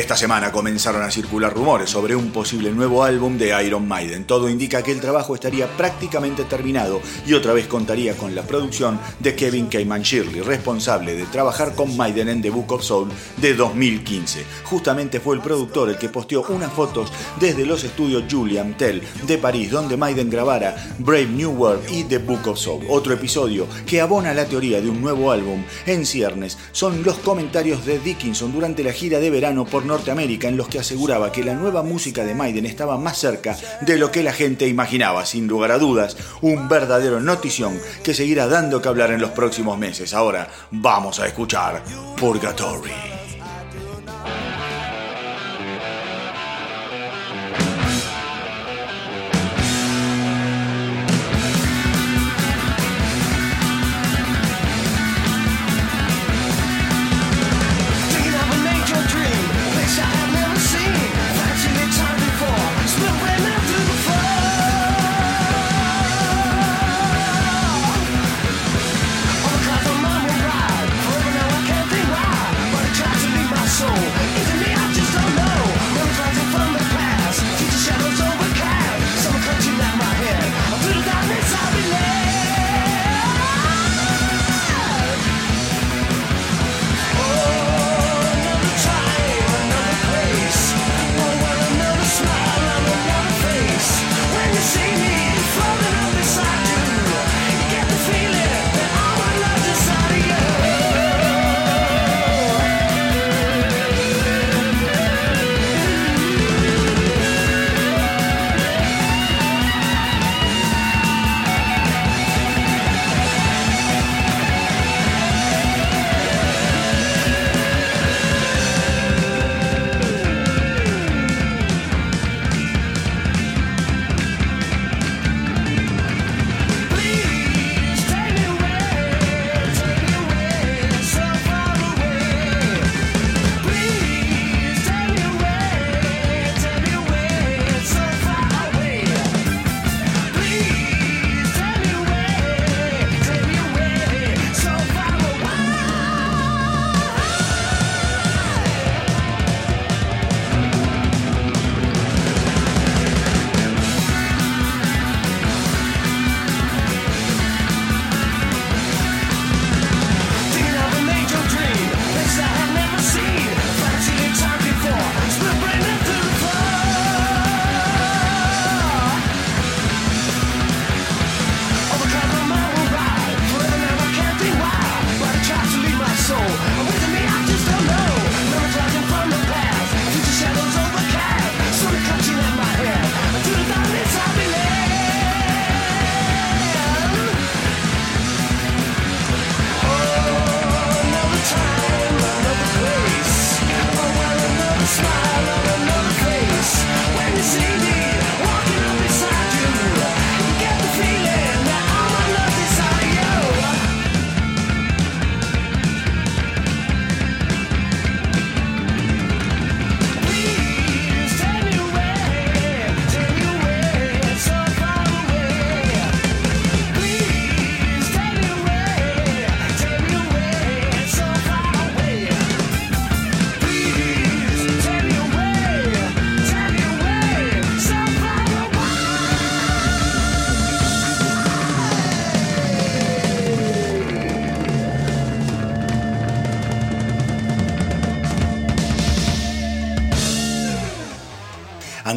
[0.00, 4.24] Esta semana comenzaron a circular rumores sobre un posible nuevo álbum de Iron Maiden.
[4.24, 8.98] Todo indica que el trabajo estaría prácticamente terminado y otra vez contaría con la producción
[9.18, 13.52] de Kevin Cayman Shirley, responsable de trabajar con Maiden en The Book of Soul de
[13.52, 14.42] 2015.
[14.64, 19.36] Justamente fue el productor el que posteó unas fotos desde los estudios Julian Tell de
[19.36, 22.86] París, donde Maiden grabara Brave New World y The Book of Soul.
[22.88, 27.84] Otro episodio que abona la teoría de un nuevo álbum en ciernes son los comentarios
[27.84, 31.54] de Dickinson durante la gira de verano por Norteamérica en los que aseguraba que la
[31.54, 35.26] nueva música de Maiden estaba más cerca de lo que la gente imaginaba.
[35.26, 39.76] Sin lugar a dudas, un verdadero notición que seguirá dando que hablar en los próximos
[39.76, 40.14] meses.
[40.14, 41.82] Ahora vamos a escuchar
[42.16, 43.19] Purgatory.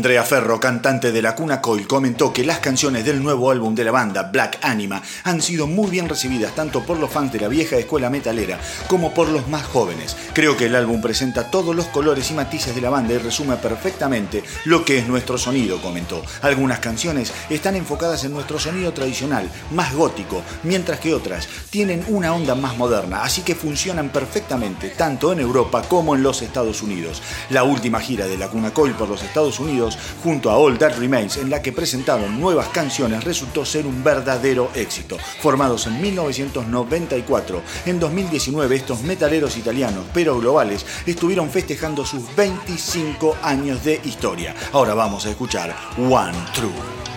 [0.04, 3.86] Andrea Ferro, cantante de La Cuna Coil, comentó que las canciones del nuevo álbum de
[3.86, 7.48] la banda, Black Anima, han sido muy bien recibidas tanto por los fans de la
[7.48, 8.60] vieja escuela metalera
[8.90, 10.18] como por los más jóvenes.
[10.34, 13.56] Creo que el álbum presenta todos los colores y matices de la banda y resume
[13.56, 16.22] perfectamente lo que es nuestro sonido, comentó.
[16.42, 22.34] Algunas canciones están enfocadas en nuestro sonido tradicional, más gótico, mientras que otras tienen una
[22.34, 27.22] onda más moderna, así que funcionan perfectamente tanto en Europa como en los Estados Unidos.
[27.52, 29.93] La última gira de La Cuna Coil por los Estados Unidos
[30.24, 34.70] junto a All That Remains, en la que presentaron nuevas canciones, resultó ser un verdadero
[34.76, 35.18] éxito.
[35.42, 43.84] Formados en 1994, en 2019 estos metaleros italianos, pero globales, estuvieron festejando sus 25 años
[43.84, 44.56] de historia.
[44.72, 47.13] Ahora vamos a escuchar One True.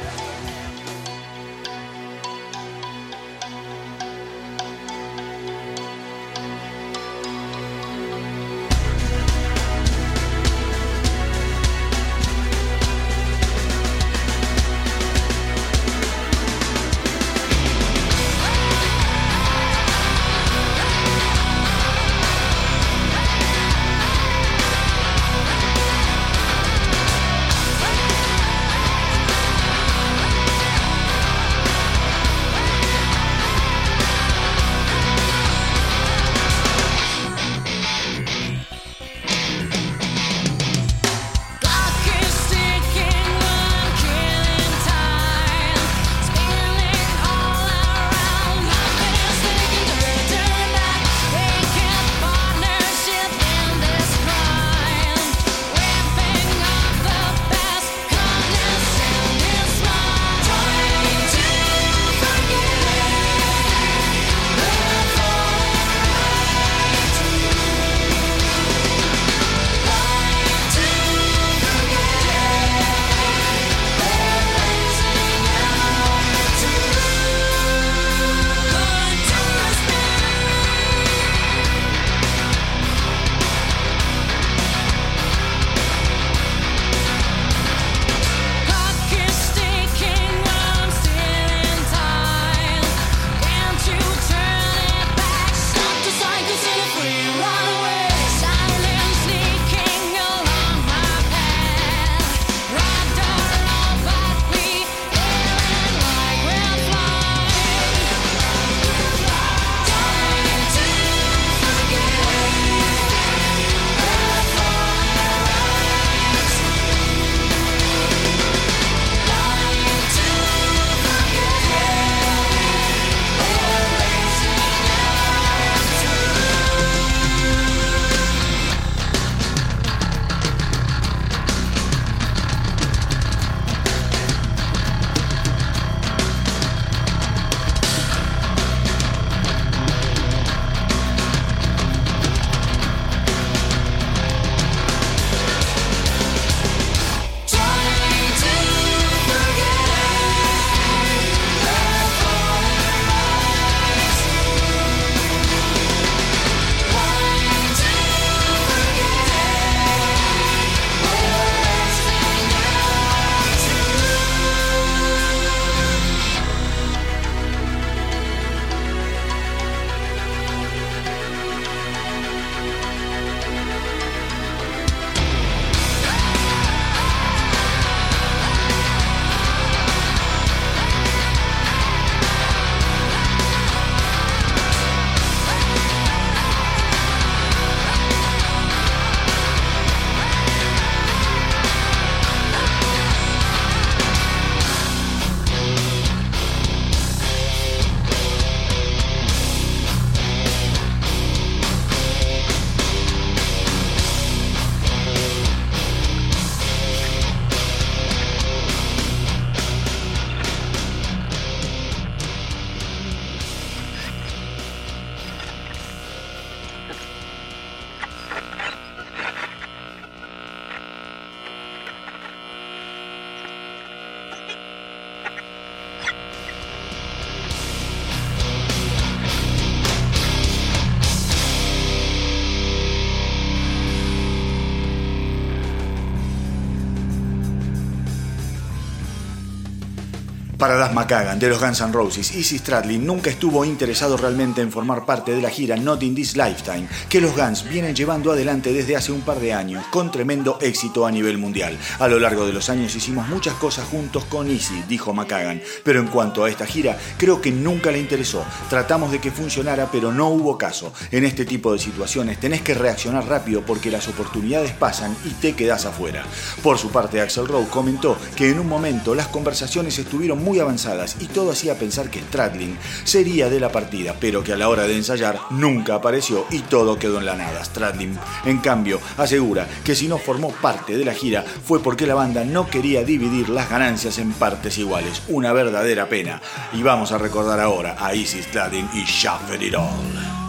[240.93, 245.33] McCagan de los Guns N' Roses, Izzy Stradlin nunca estuvo interesado realmente en formar parte
[245.33, 249.11] de la gira Not in This Lifetime, que los Guns vienen llevando adelante desde hace
[249.11, 251.77] un par de años, con tremendo éxito a nivel mundial.
[251.99, 255.99] A lo largo de los años hicimos muchas cosas juntos con Izzy, dijo McCagan, pero
[256.01, 258.45] en cuanto a esta gira, creo que nunca le interesó.
[258.71, 260.93] Tratamos de que funcionara, pero no hubo caso.
[261.11, 265.55] En este tipo de situaciones tenés que reaccionar rápido porque las oportunidades pasan y te
[265.55, 266.25] quedas afuera.
[266.63, 270.76] Por su parte, Axel Rowe comentó que en un momento las conversaciones estuvieron muy avanzadas
[271.20, 274.82] y todo hacía pensar que Stradlin sería de la partida, pero que a la hora
[274.82, 277.65] de ensayar nunca apareció y todo quedó en la nada.
[277.65, 282.15] Stradlin, en cambio, asegura que si no formó parte de la gira fue porque la
[282.15, 285.23] banda no quería dividir las ganancias en partes iguales.
[285.28, 286.43] Una verdadera pena.
[286.74, 290.45] Y vamos a recordar ahora a Izzy Stradlin y Shuffle It All.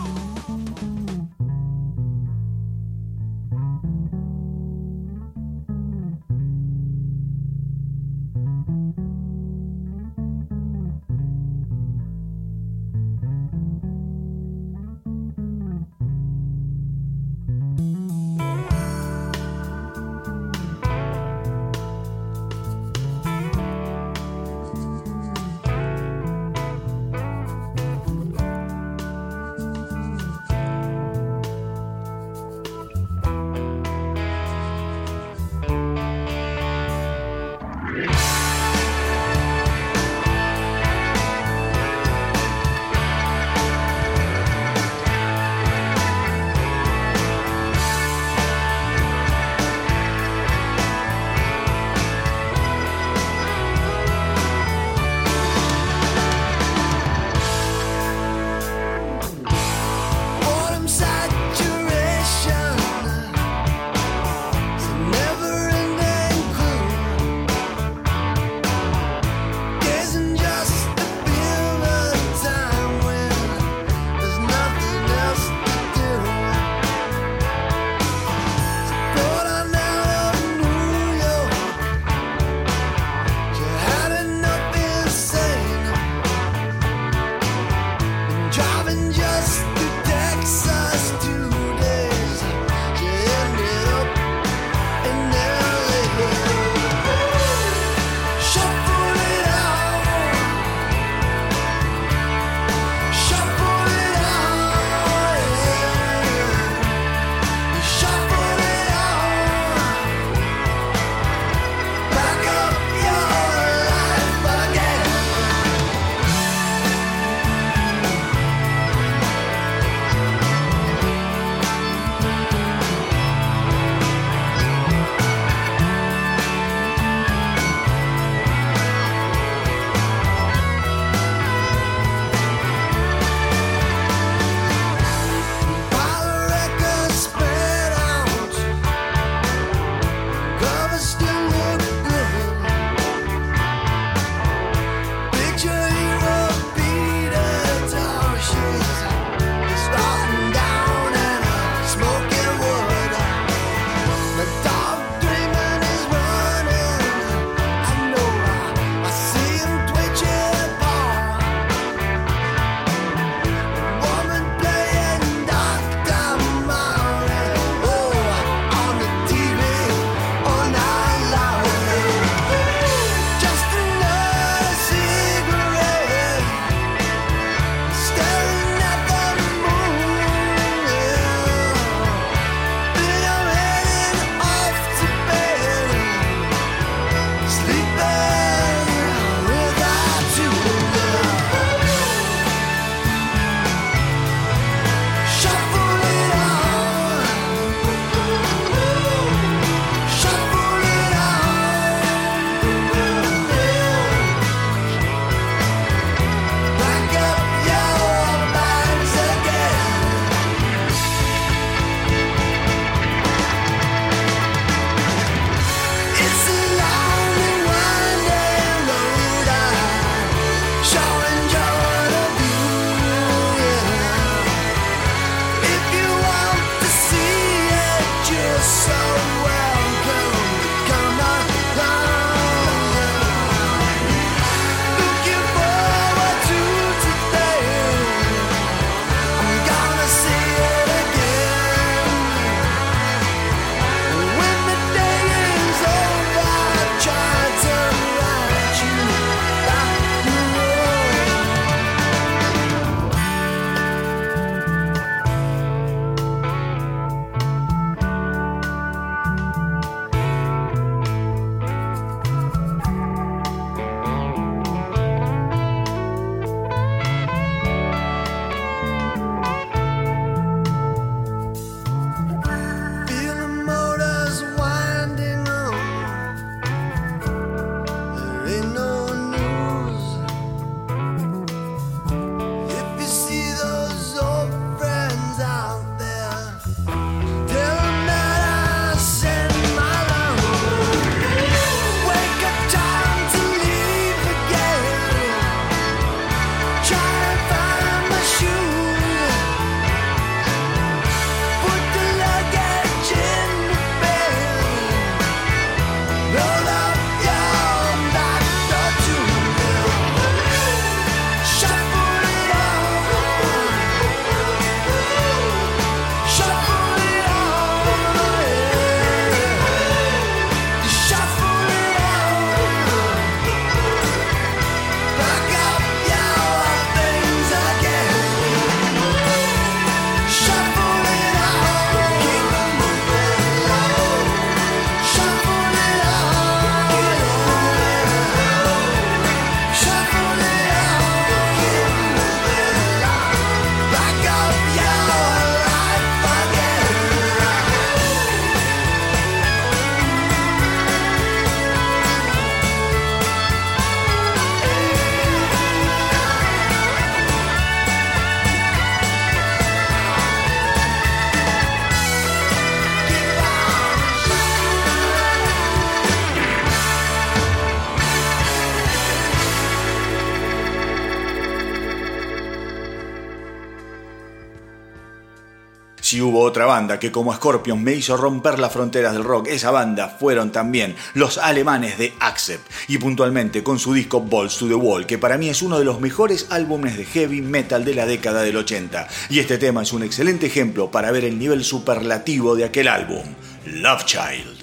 [376.40, 380.52] Otra banda que como Scorpion me hizo romper las fronteras del rock, esa banda fueron
[380.52, 385.18] también los alemanes de Accept y puntualmente con su disco Balls to the Wall, que
[385.18, 388.58] para mí es uno de los mejores álbumes de heavy metal de la década del
[388.58, 389.08] 80.
[389.30, 393.24] Y este tema es un excelente ejemplo para ver el nivel superlativo de aquel álbum,
[393.66, 394.57] Love Child.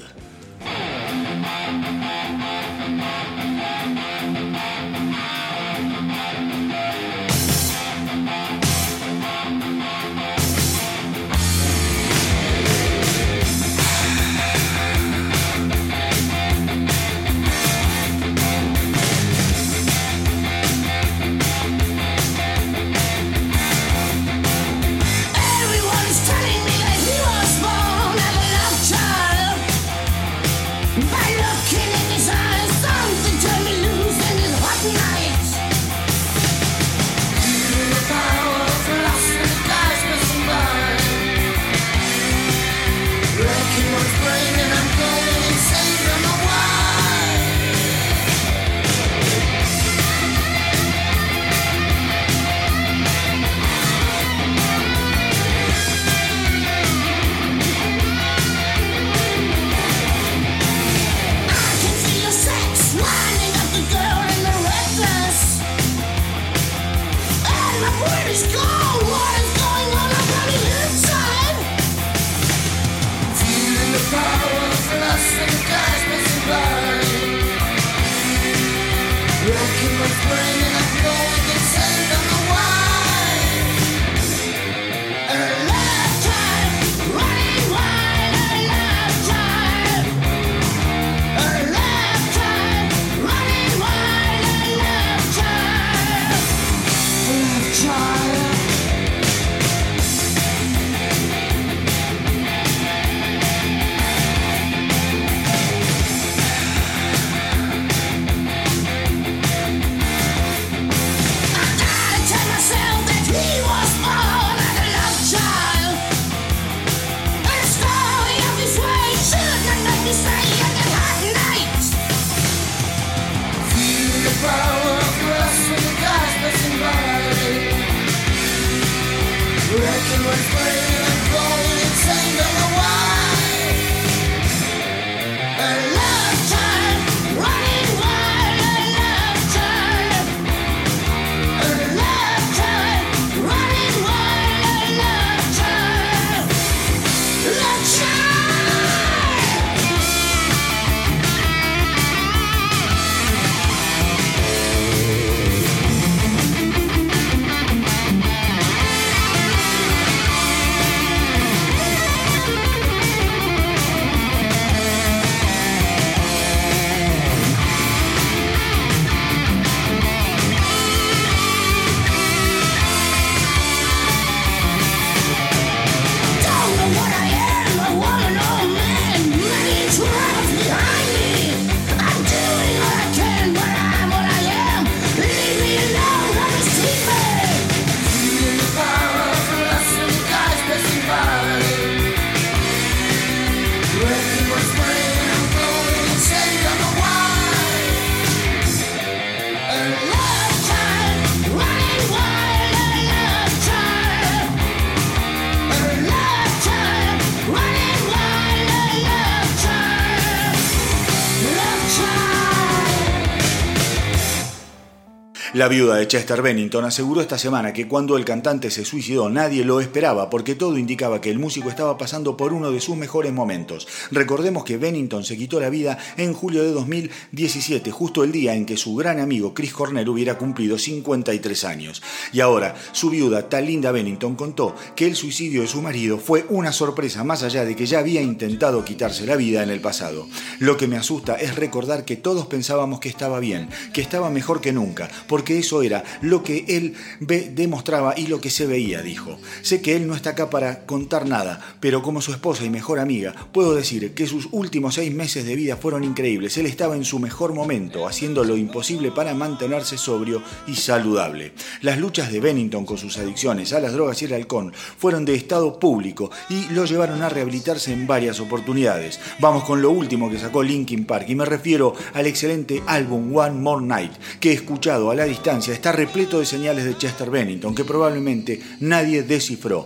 [215.64, 219.64] La viuda de Chester Bennington aseguró esta semana que cuando el cantante se suicidó nadie
[219.64, 223.32] lo esperaba porque todo indicaba que el músico estaba pasando por uno de sus mejores
[223.32, 223.88] momentos.
[224.10, 228.66] Recordemos que Bennington se quitó la vida en julio de 2017, justo el día en
[228.66, 232.02] que su gran amigo Chris Cornell hubiera cumplido 53 años.
[232.34, 236.72] Y ahora, su viuda, Talinda Bennington, contó que el suicidio de su marido fue una
[236.72, 240.28] sorpresa más allá de que ya había intentado quitarse la vida en el pasado.
[240.58, 244.60] Lo que me asusta es recordar que todos pensábamos que estaba bien, que estaba mejor
[244.60, 249.38] que nunca, porque eso era lo que él demostraba y lo que se veía, dijo.
[249.62, 252.98] Sé que él no está acá para contar nada, pero como su esposa y mejor
[252.98, 256.56] amiga, puedo decir que sus últimos seis meses de vida fueron increíbles.
[256.58, 261.52] Él estaba en su mejor momento, haciendo lo imposible para mantenerse sobrio y saludable.
[261.82, 265.34] Las luchas de Bennington con sus adicciones a las drogas y el alcohol fueron de
[265.34, 269.20] estado público y lo llevaron a rehabilitarse en varias oportunidades.
[269.40, 273.60] Vamos con lo último que sacó Linkin Park y me refiero al excelente álbum One
[273.60, 277.74] More Night que he escuchado a la distancia está repleto de señales de Chester Bennington
[277.74, 279.84] que probablemente nadie descifró.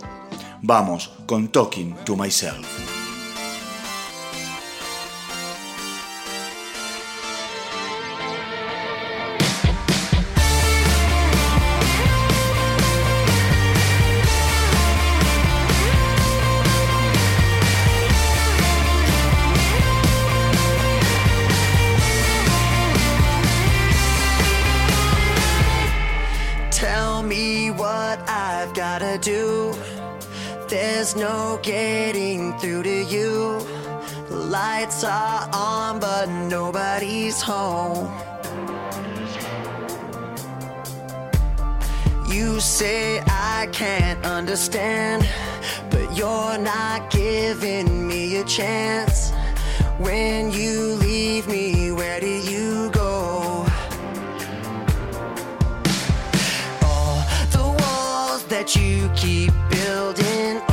[0.61, 2.98] Vamos con Talking to Myself.
[31.09, 33.59] There's no getting through to you.
[34.27, 38.11] The lights are on, but nobody's home.
[42.27, 45.27] You say I can't understand,
[45.89, 49.31] but you're not giving me a chance.
[49.97, 53.65] When you leave me, where do you go?
[56.83, 60.68] All the walls that you keep building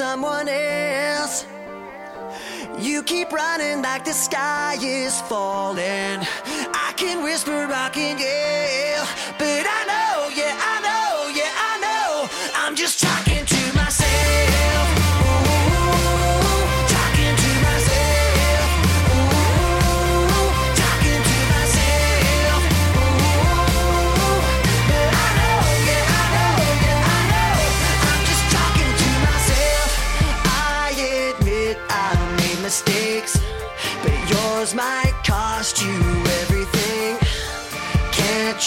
[0.00, 1.46] someone else.
[2.78, 6.18] You keep running like the sky is falling.
[6.86, 9.04] I can whisper, I can yell,
[9.38, 10.69] but I know, yeah, I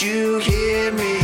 [0.02, 1.22] you hear me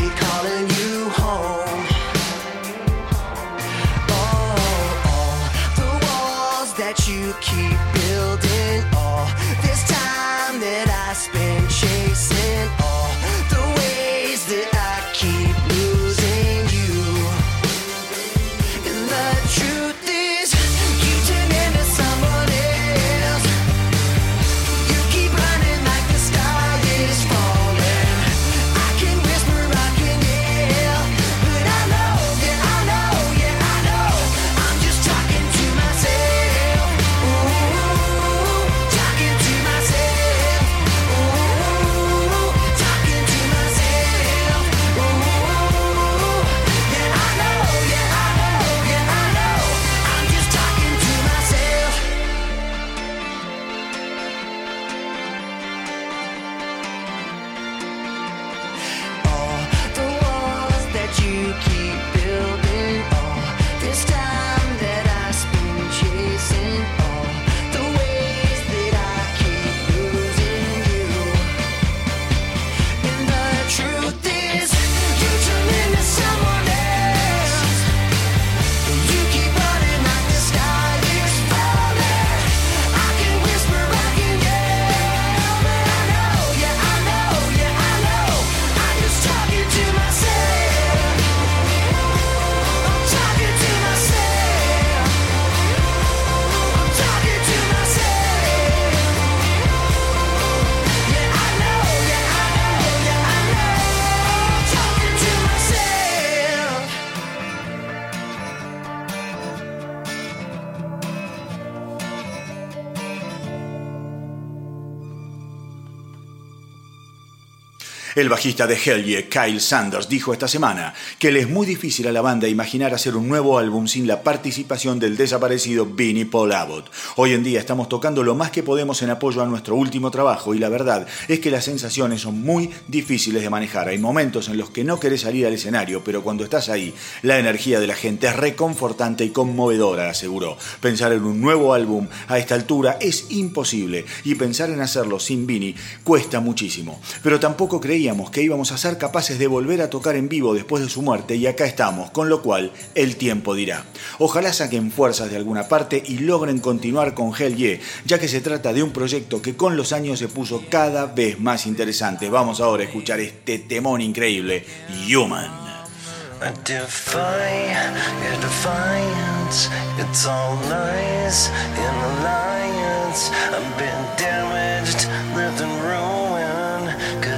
[118.19, 122.11] El bajista de Hellye, Kyle Sanders, dijo esta semana que le es muy difícil a
[122.11, 126.91] la banda imaginar hacer un nuevo álbum sin la participación del desaparecido Vinnie Paul Abbott.
[127.15, 130.53] Hoy en día estamos tocando lo más que podemos en apoyo a nuestro último trabajo
[130.53, 133.87] y la verdad es que las sensaciones son muy difíciles de manejar.
[133.87, 137.39] Hay momentos en los que no querés salir al escenario, pero cuando estás ahí, la
[137.39, 140.57] energía de la gente es reconfortante y conmovedora, aseguró.
[140.81, 145.47] Pensar en un nuevo álbum a esta altura es imposible y pensar en hacerlo sin
[145.47, 146.99] Vinnie cuesta muchísimo.
[147.23, 150.81] Pero tampoco creía que íbamos a ser capaces de volver a tocar en vivo después
[150.81, 153.85] de su muerte y acá estamos, con lo cual el tiempo dirá.
[154.17, 158.41] Ojalá saquen fuerzas de alguna parte y logren continuar con Hell Yeah, ya que se
[158.41, 162.29] trata de un proyecto que con los años se puso cada vez más interesante.
[162.29, 164.65] Vamos ahora a escuchar este temón increíble,
[165.07, 165.69] Human.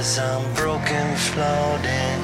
[0.02, 2.21] as I'm broken, floating.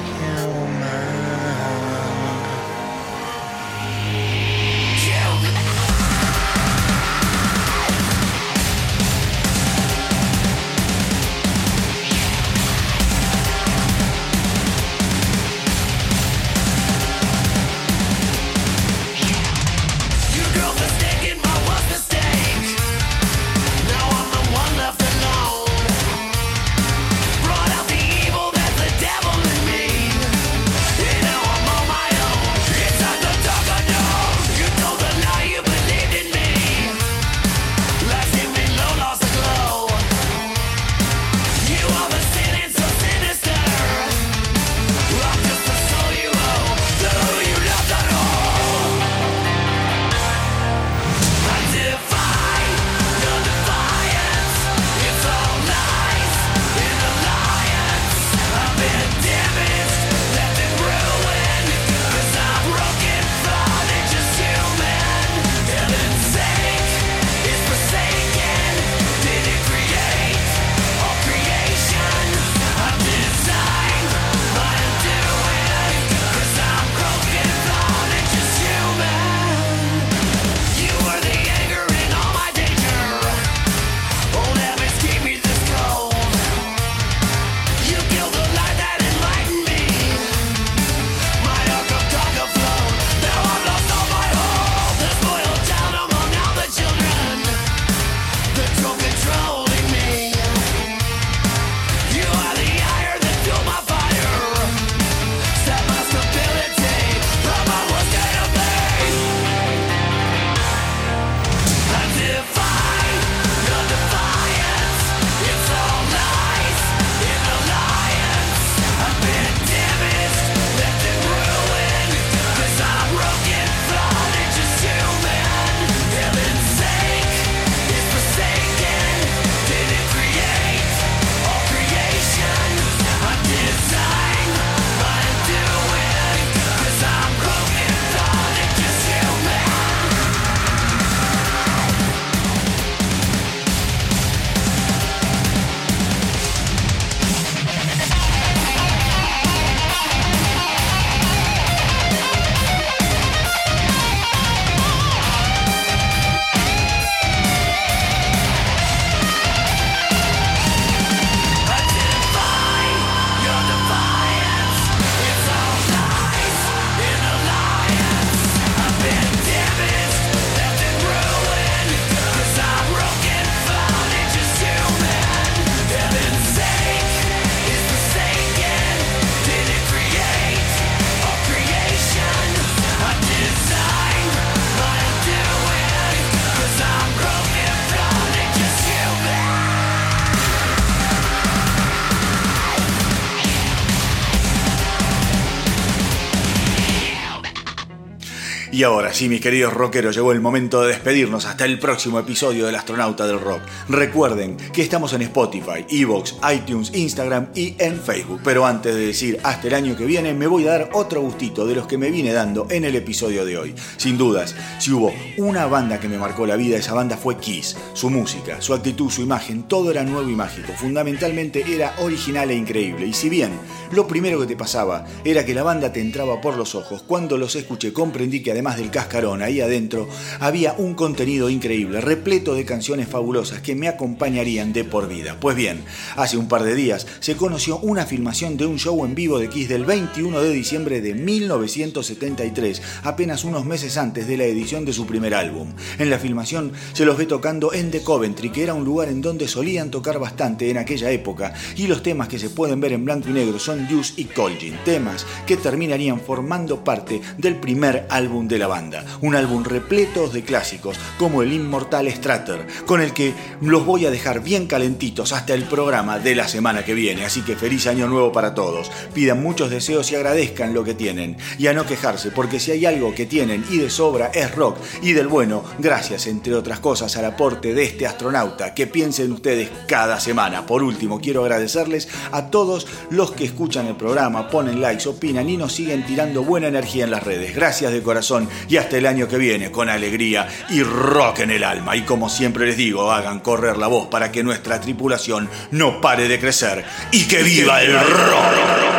[198.79, 202.65] Y ahora sí, mis queridos rockeros, llegó el momento de despedirnos hasta el próximo episodio
[202.65, 203.59] del Astronauta del Rock.
[203.89, 208.39] Recuerden que estamos en Spotify, Evox, iTunes, Instagram y en Facebook.
[208.41, 211.67] Pero antes de decir hasta el año que viene, me voy a dar otro gustito
[211.67, 213.75] de los que me vine dando en el episodio de hoy.
[213.97, 217.75] Sin dudas, si hubo una banda que me marcó la vida, esa banda fue Kiss.
[217.91, 220.71] Su música, su actitud, su imagen, todo era nuevo y mágico.
[220.77, 223.07] Fundamentalmente era original e increíble.
[223.07, 223.51] Y si bien
[223.91, 227.37] lo primero que te pasaba era que la banda te entraba por los ojos, cuando
[227.37, 230.07] los escuché comprendí que además del cascarón ahí adentro
[230.39, 235.37] había un contenido increíble, repleto de canciones fabulosas que me acompañarían de por vida.
[235.39, 235.83] Pues bien,
[236.15, 239.49] hace un par de días se conoció una filmación de un show en vivo de
[239.49, 244.93] Kiss del 21 de diciembre de 1973, apenas unos meses antes de la edición de
[244.93, 245.73] su primer álbum.
[245.97, 249.21] En la filmación se los ve tocando en The Coventry, que era un lugar en
[249.21, 253.05] donde solían tocar bastante en aquella época, y los temas que se pueden ver en
[253.05, 258.47] blanco y negro son Deuce y Colgin, temas que terminarían formando parte del primer álbum
[258.47, 263.33] de la banda, un álbum repleto de clásicos como el inmortal Stratter, con el que
[263.61, 267.41] los voy a dejar bien calentitos hasta el programa de la semana que viene, así
[267.41, 271.67] que feliz año nuevo para todos, pidan muchos deseos y agradezcan lo que tienen, y
[271.67, 275.13] a no quejarse, porque si hay algo que tienen y de sobra es rock, y
[275.13, 280.19] del bueno, gracias entre otras cosas al aporte de este astronauta, que piensen ustedes cada
[280.19, 280.65] semana.
[280.65, 285.57] Por último, quiero agradecerles a todos los que escuchan el programa, ponen likes, opinan y
[285.57, 287.55] nos siguen tirando buena energía en las redes.
[287.55, 291.63] Gracias de corazón y hasta el año que viene con alegría y rock en el
[291.63, 291.95] alma.
[291.95, 296.27] Y como siempre les digo, hagan correr la voz para que nuestra tripulación no pare
[296.27, 298.98] de crecer y que viva el rock.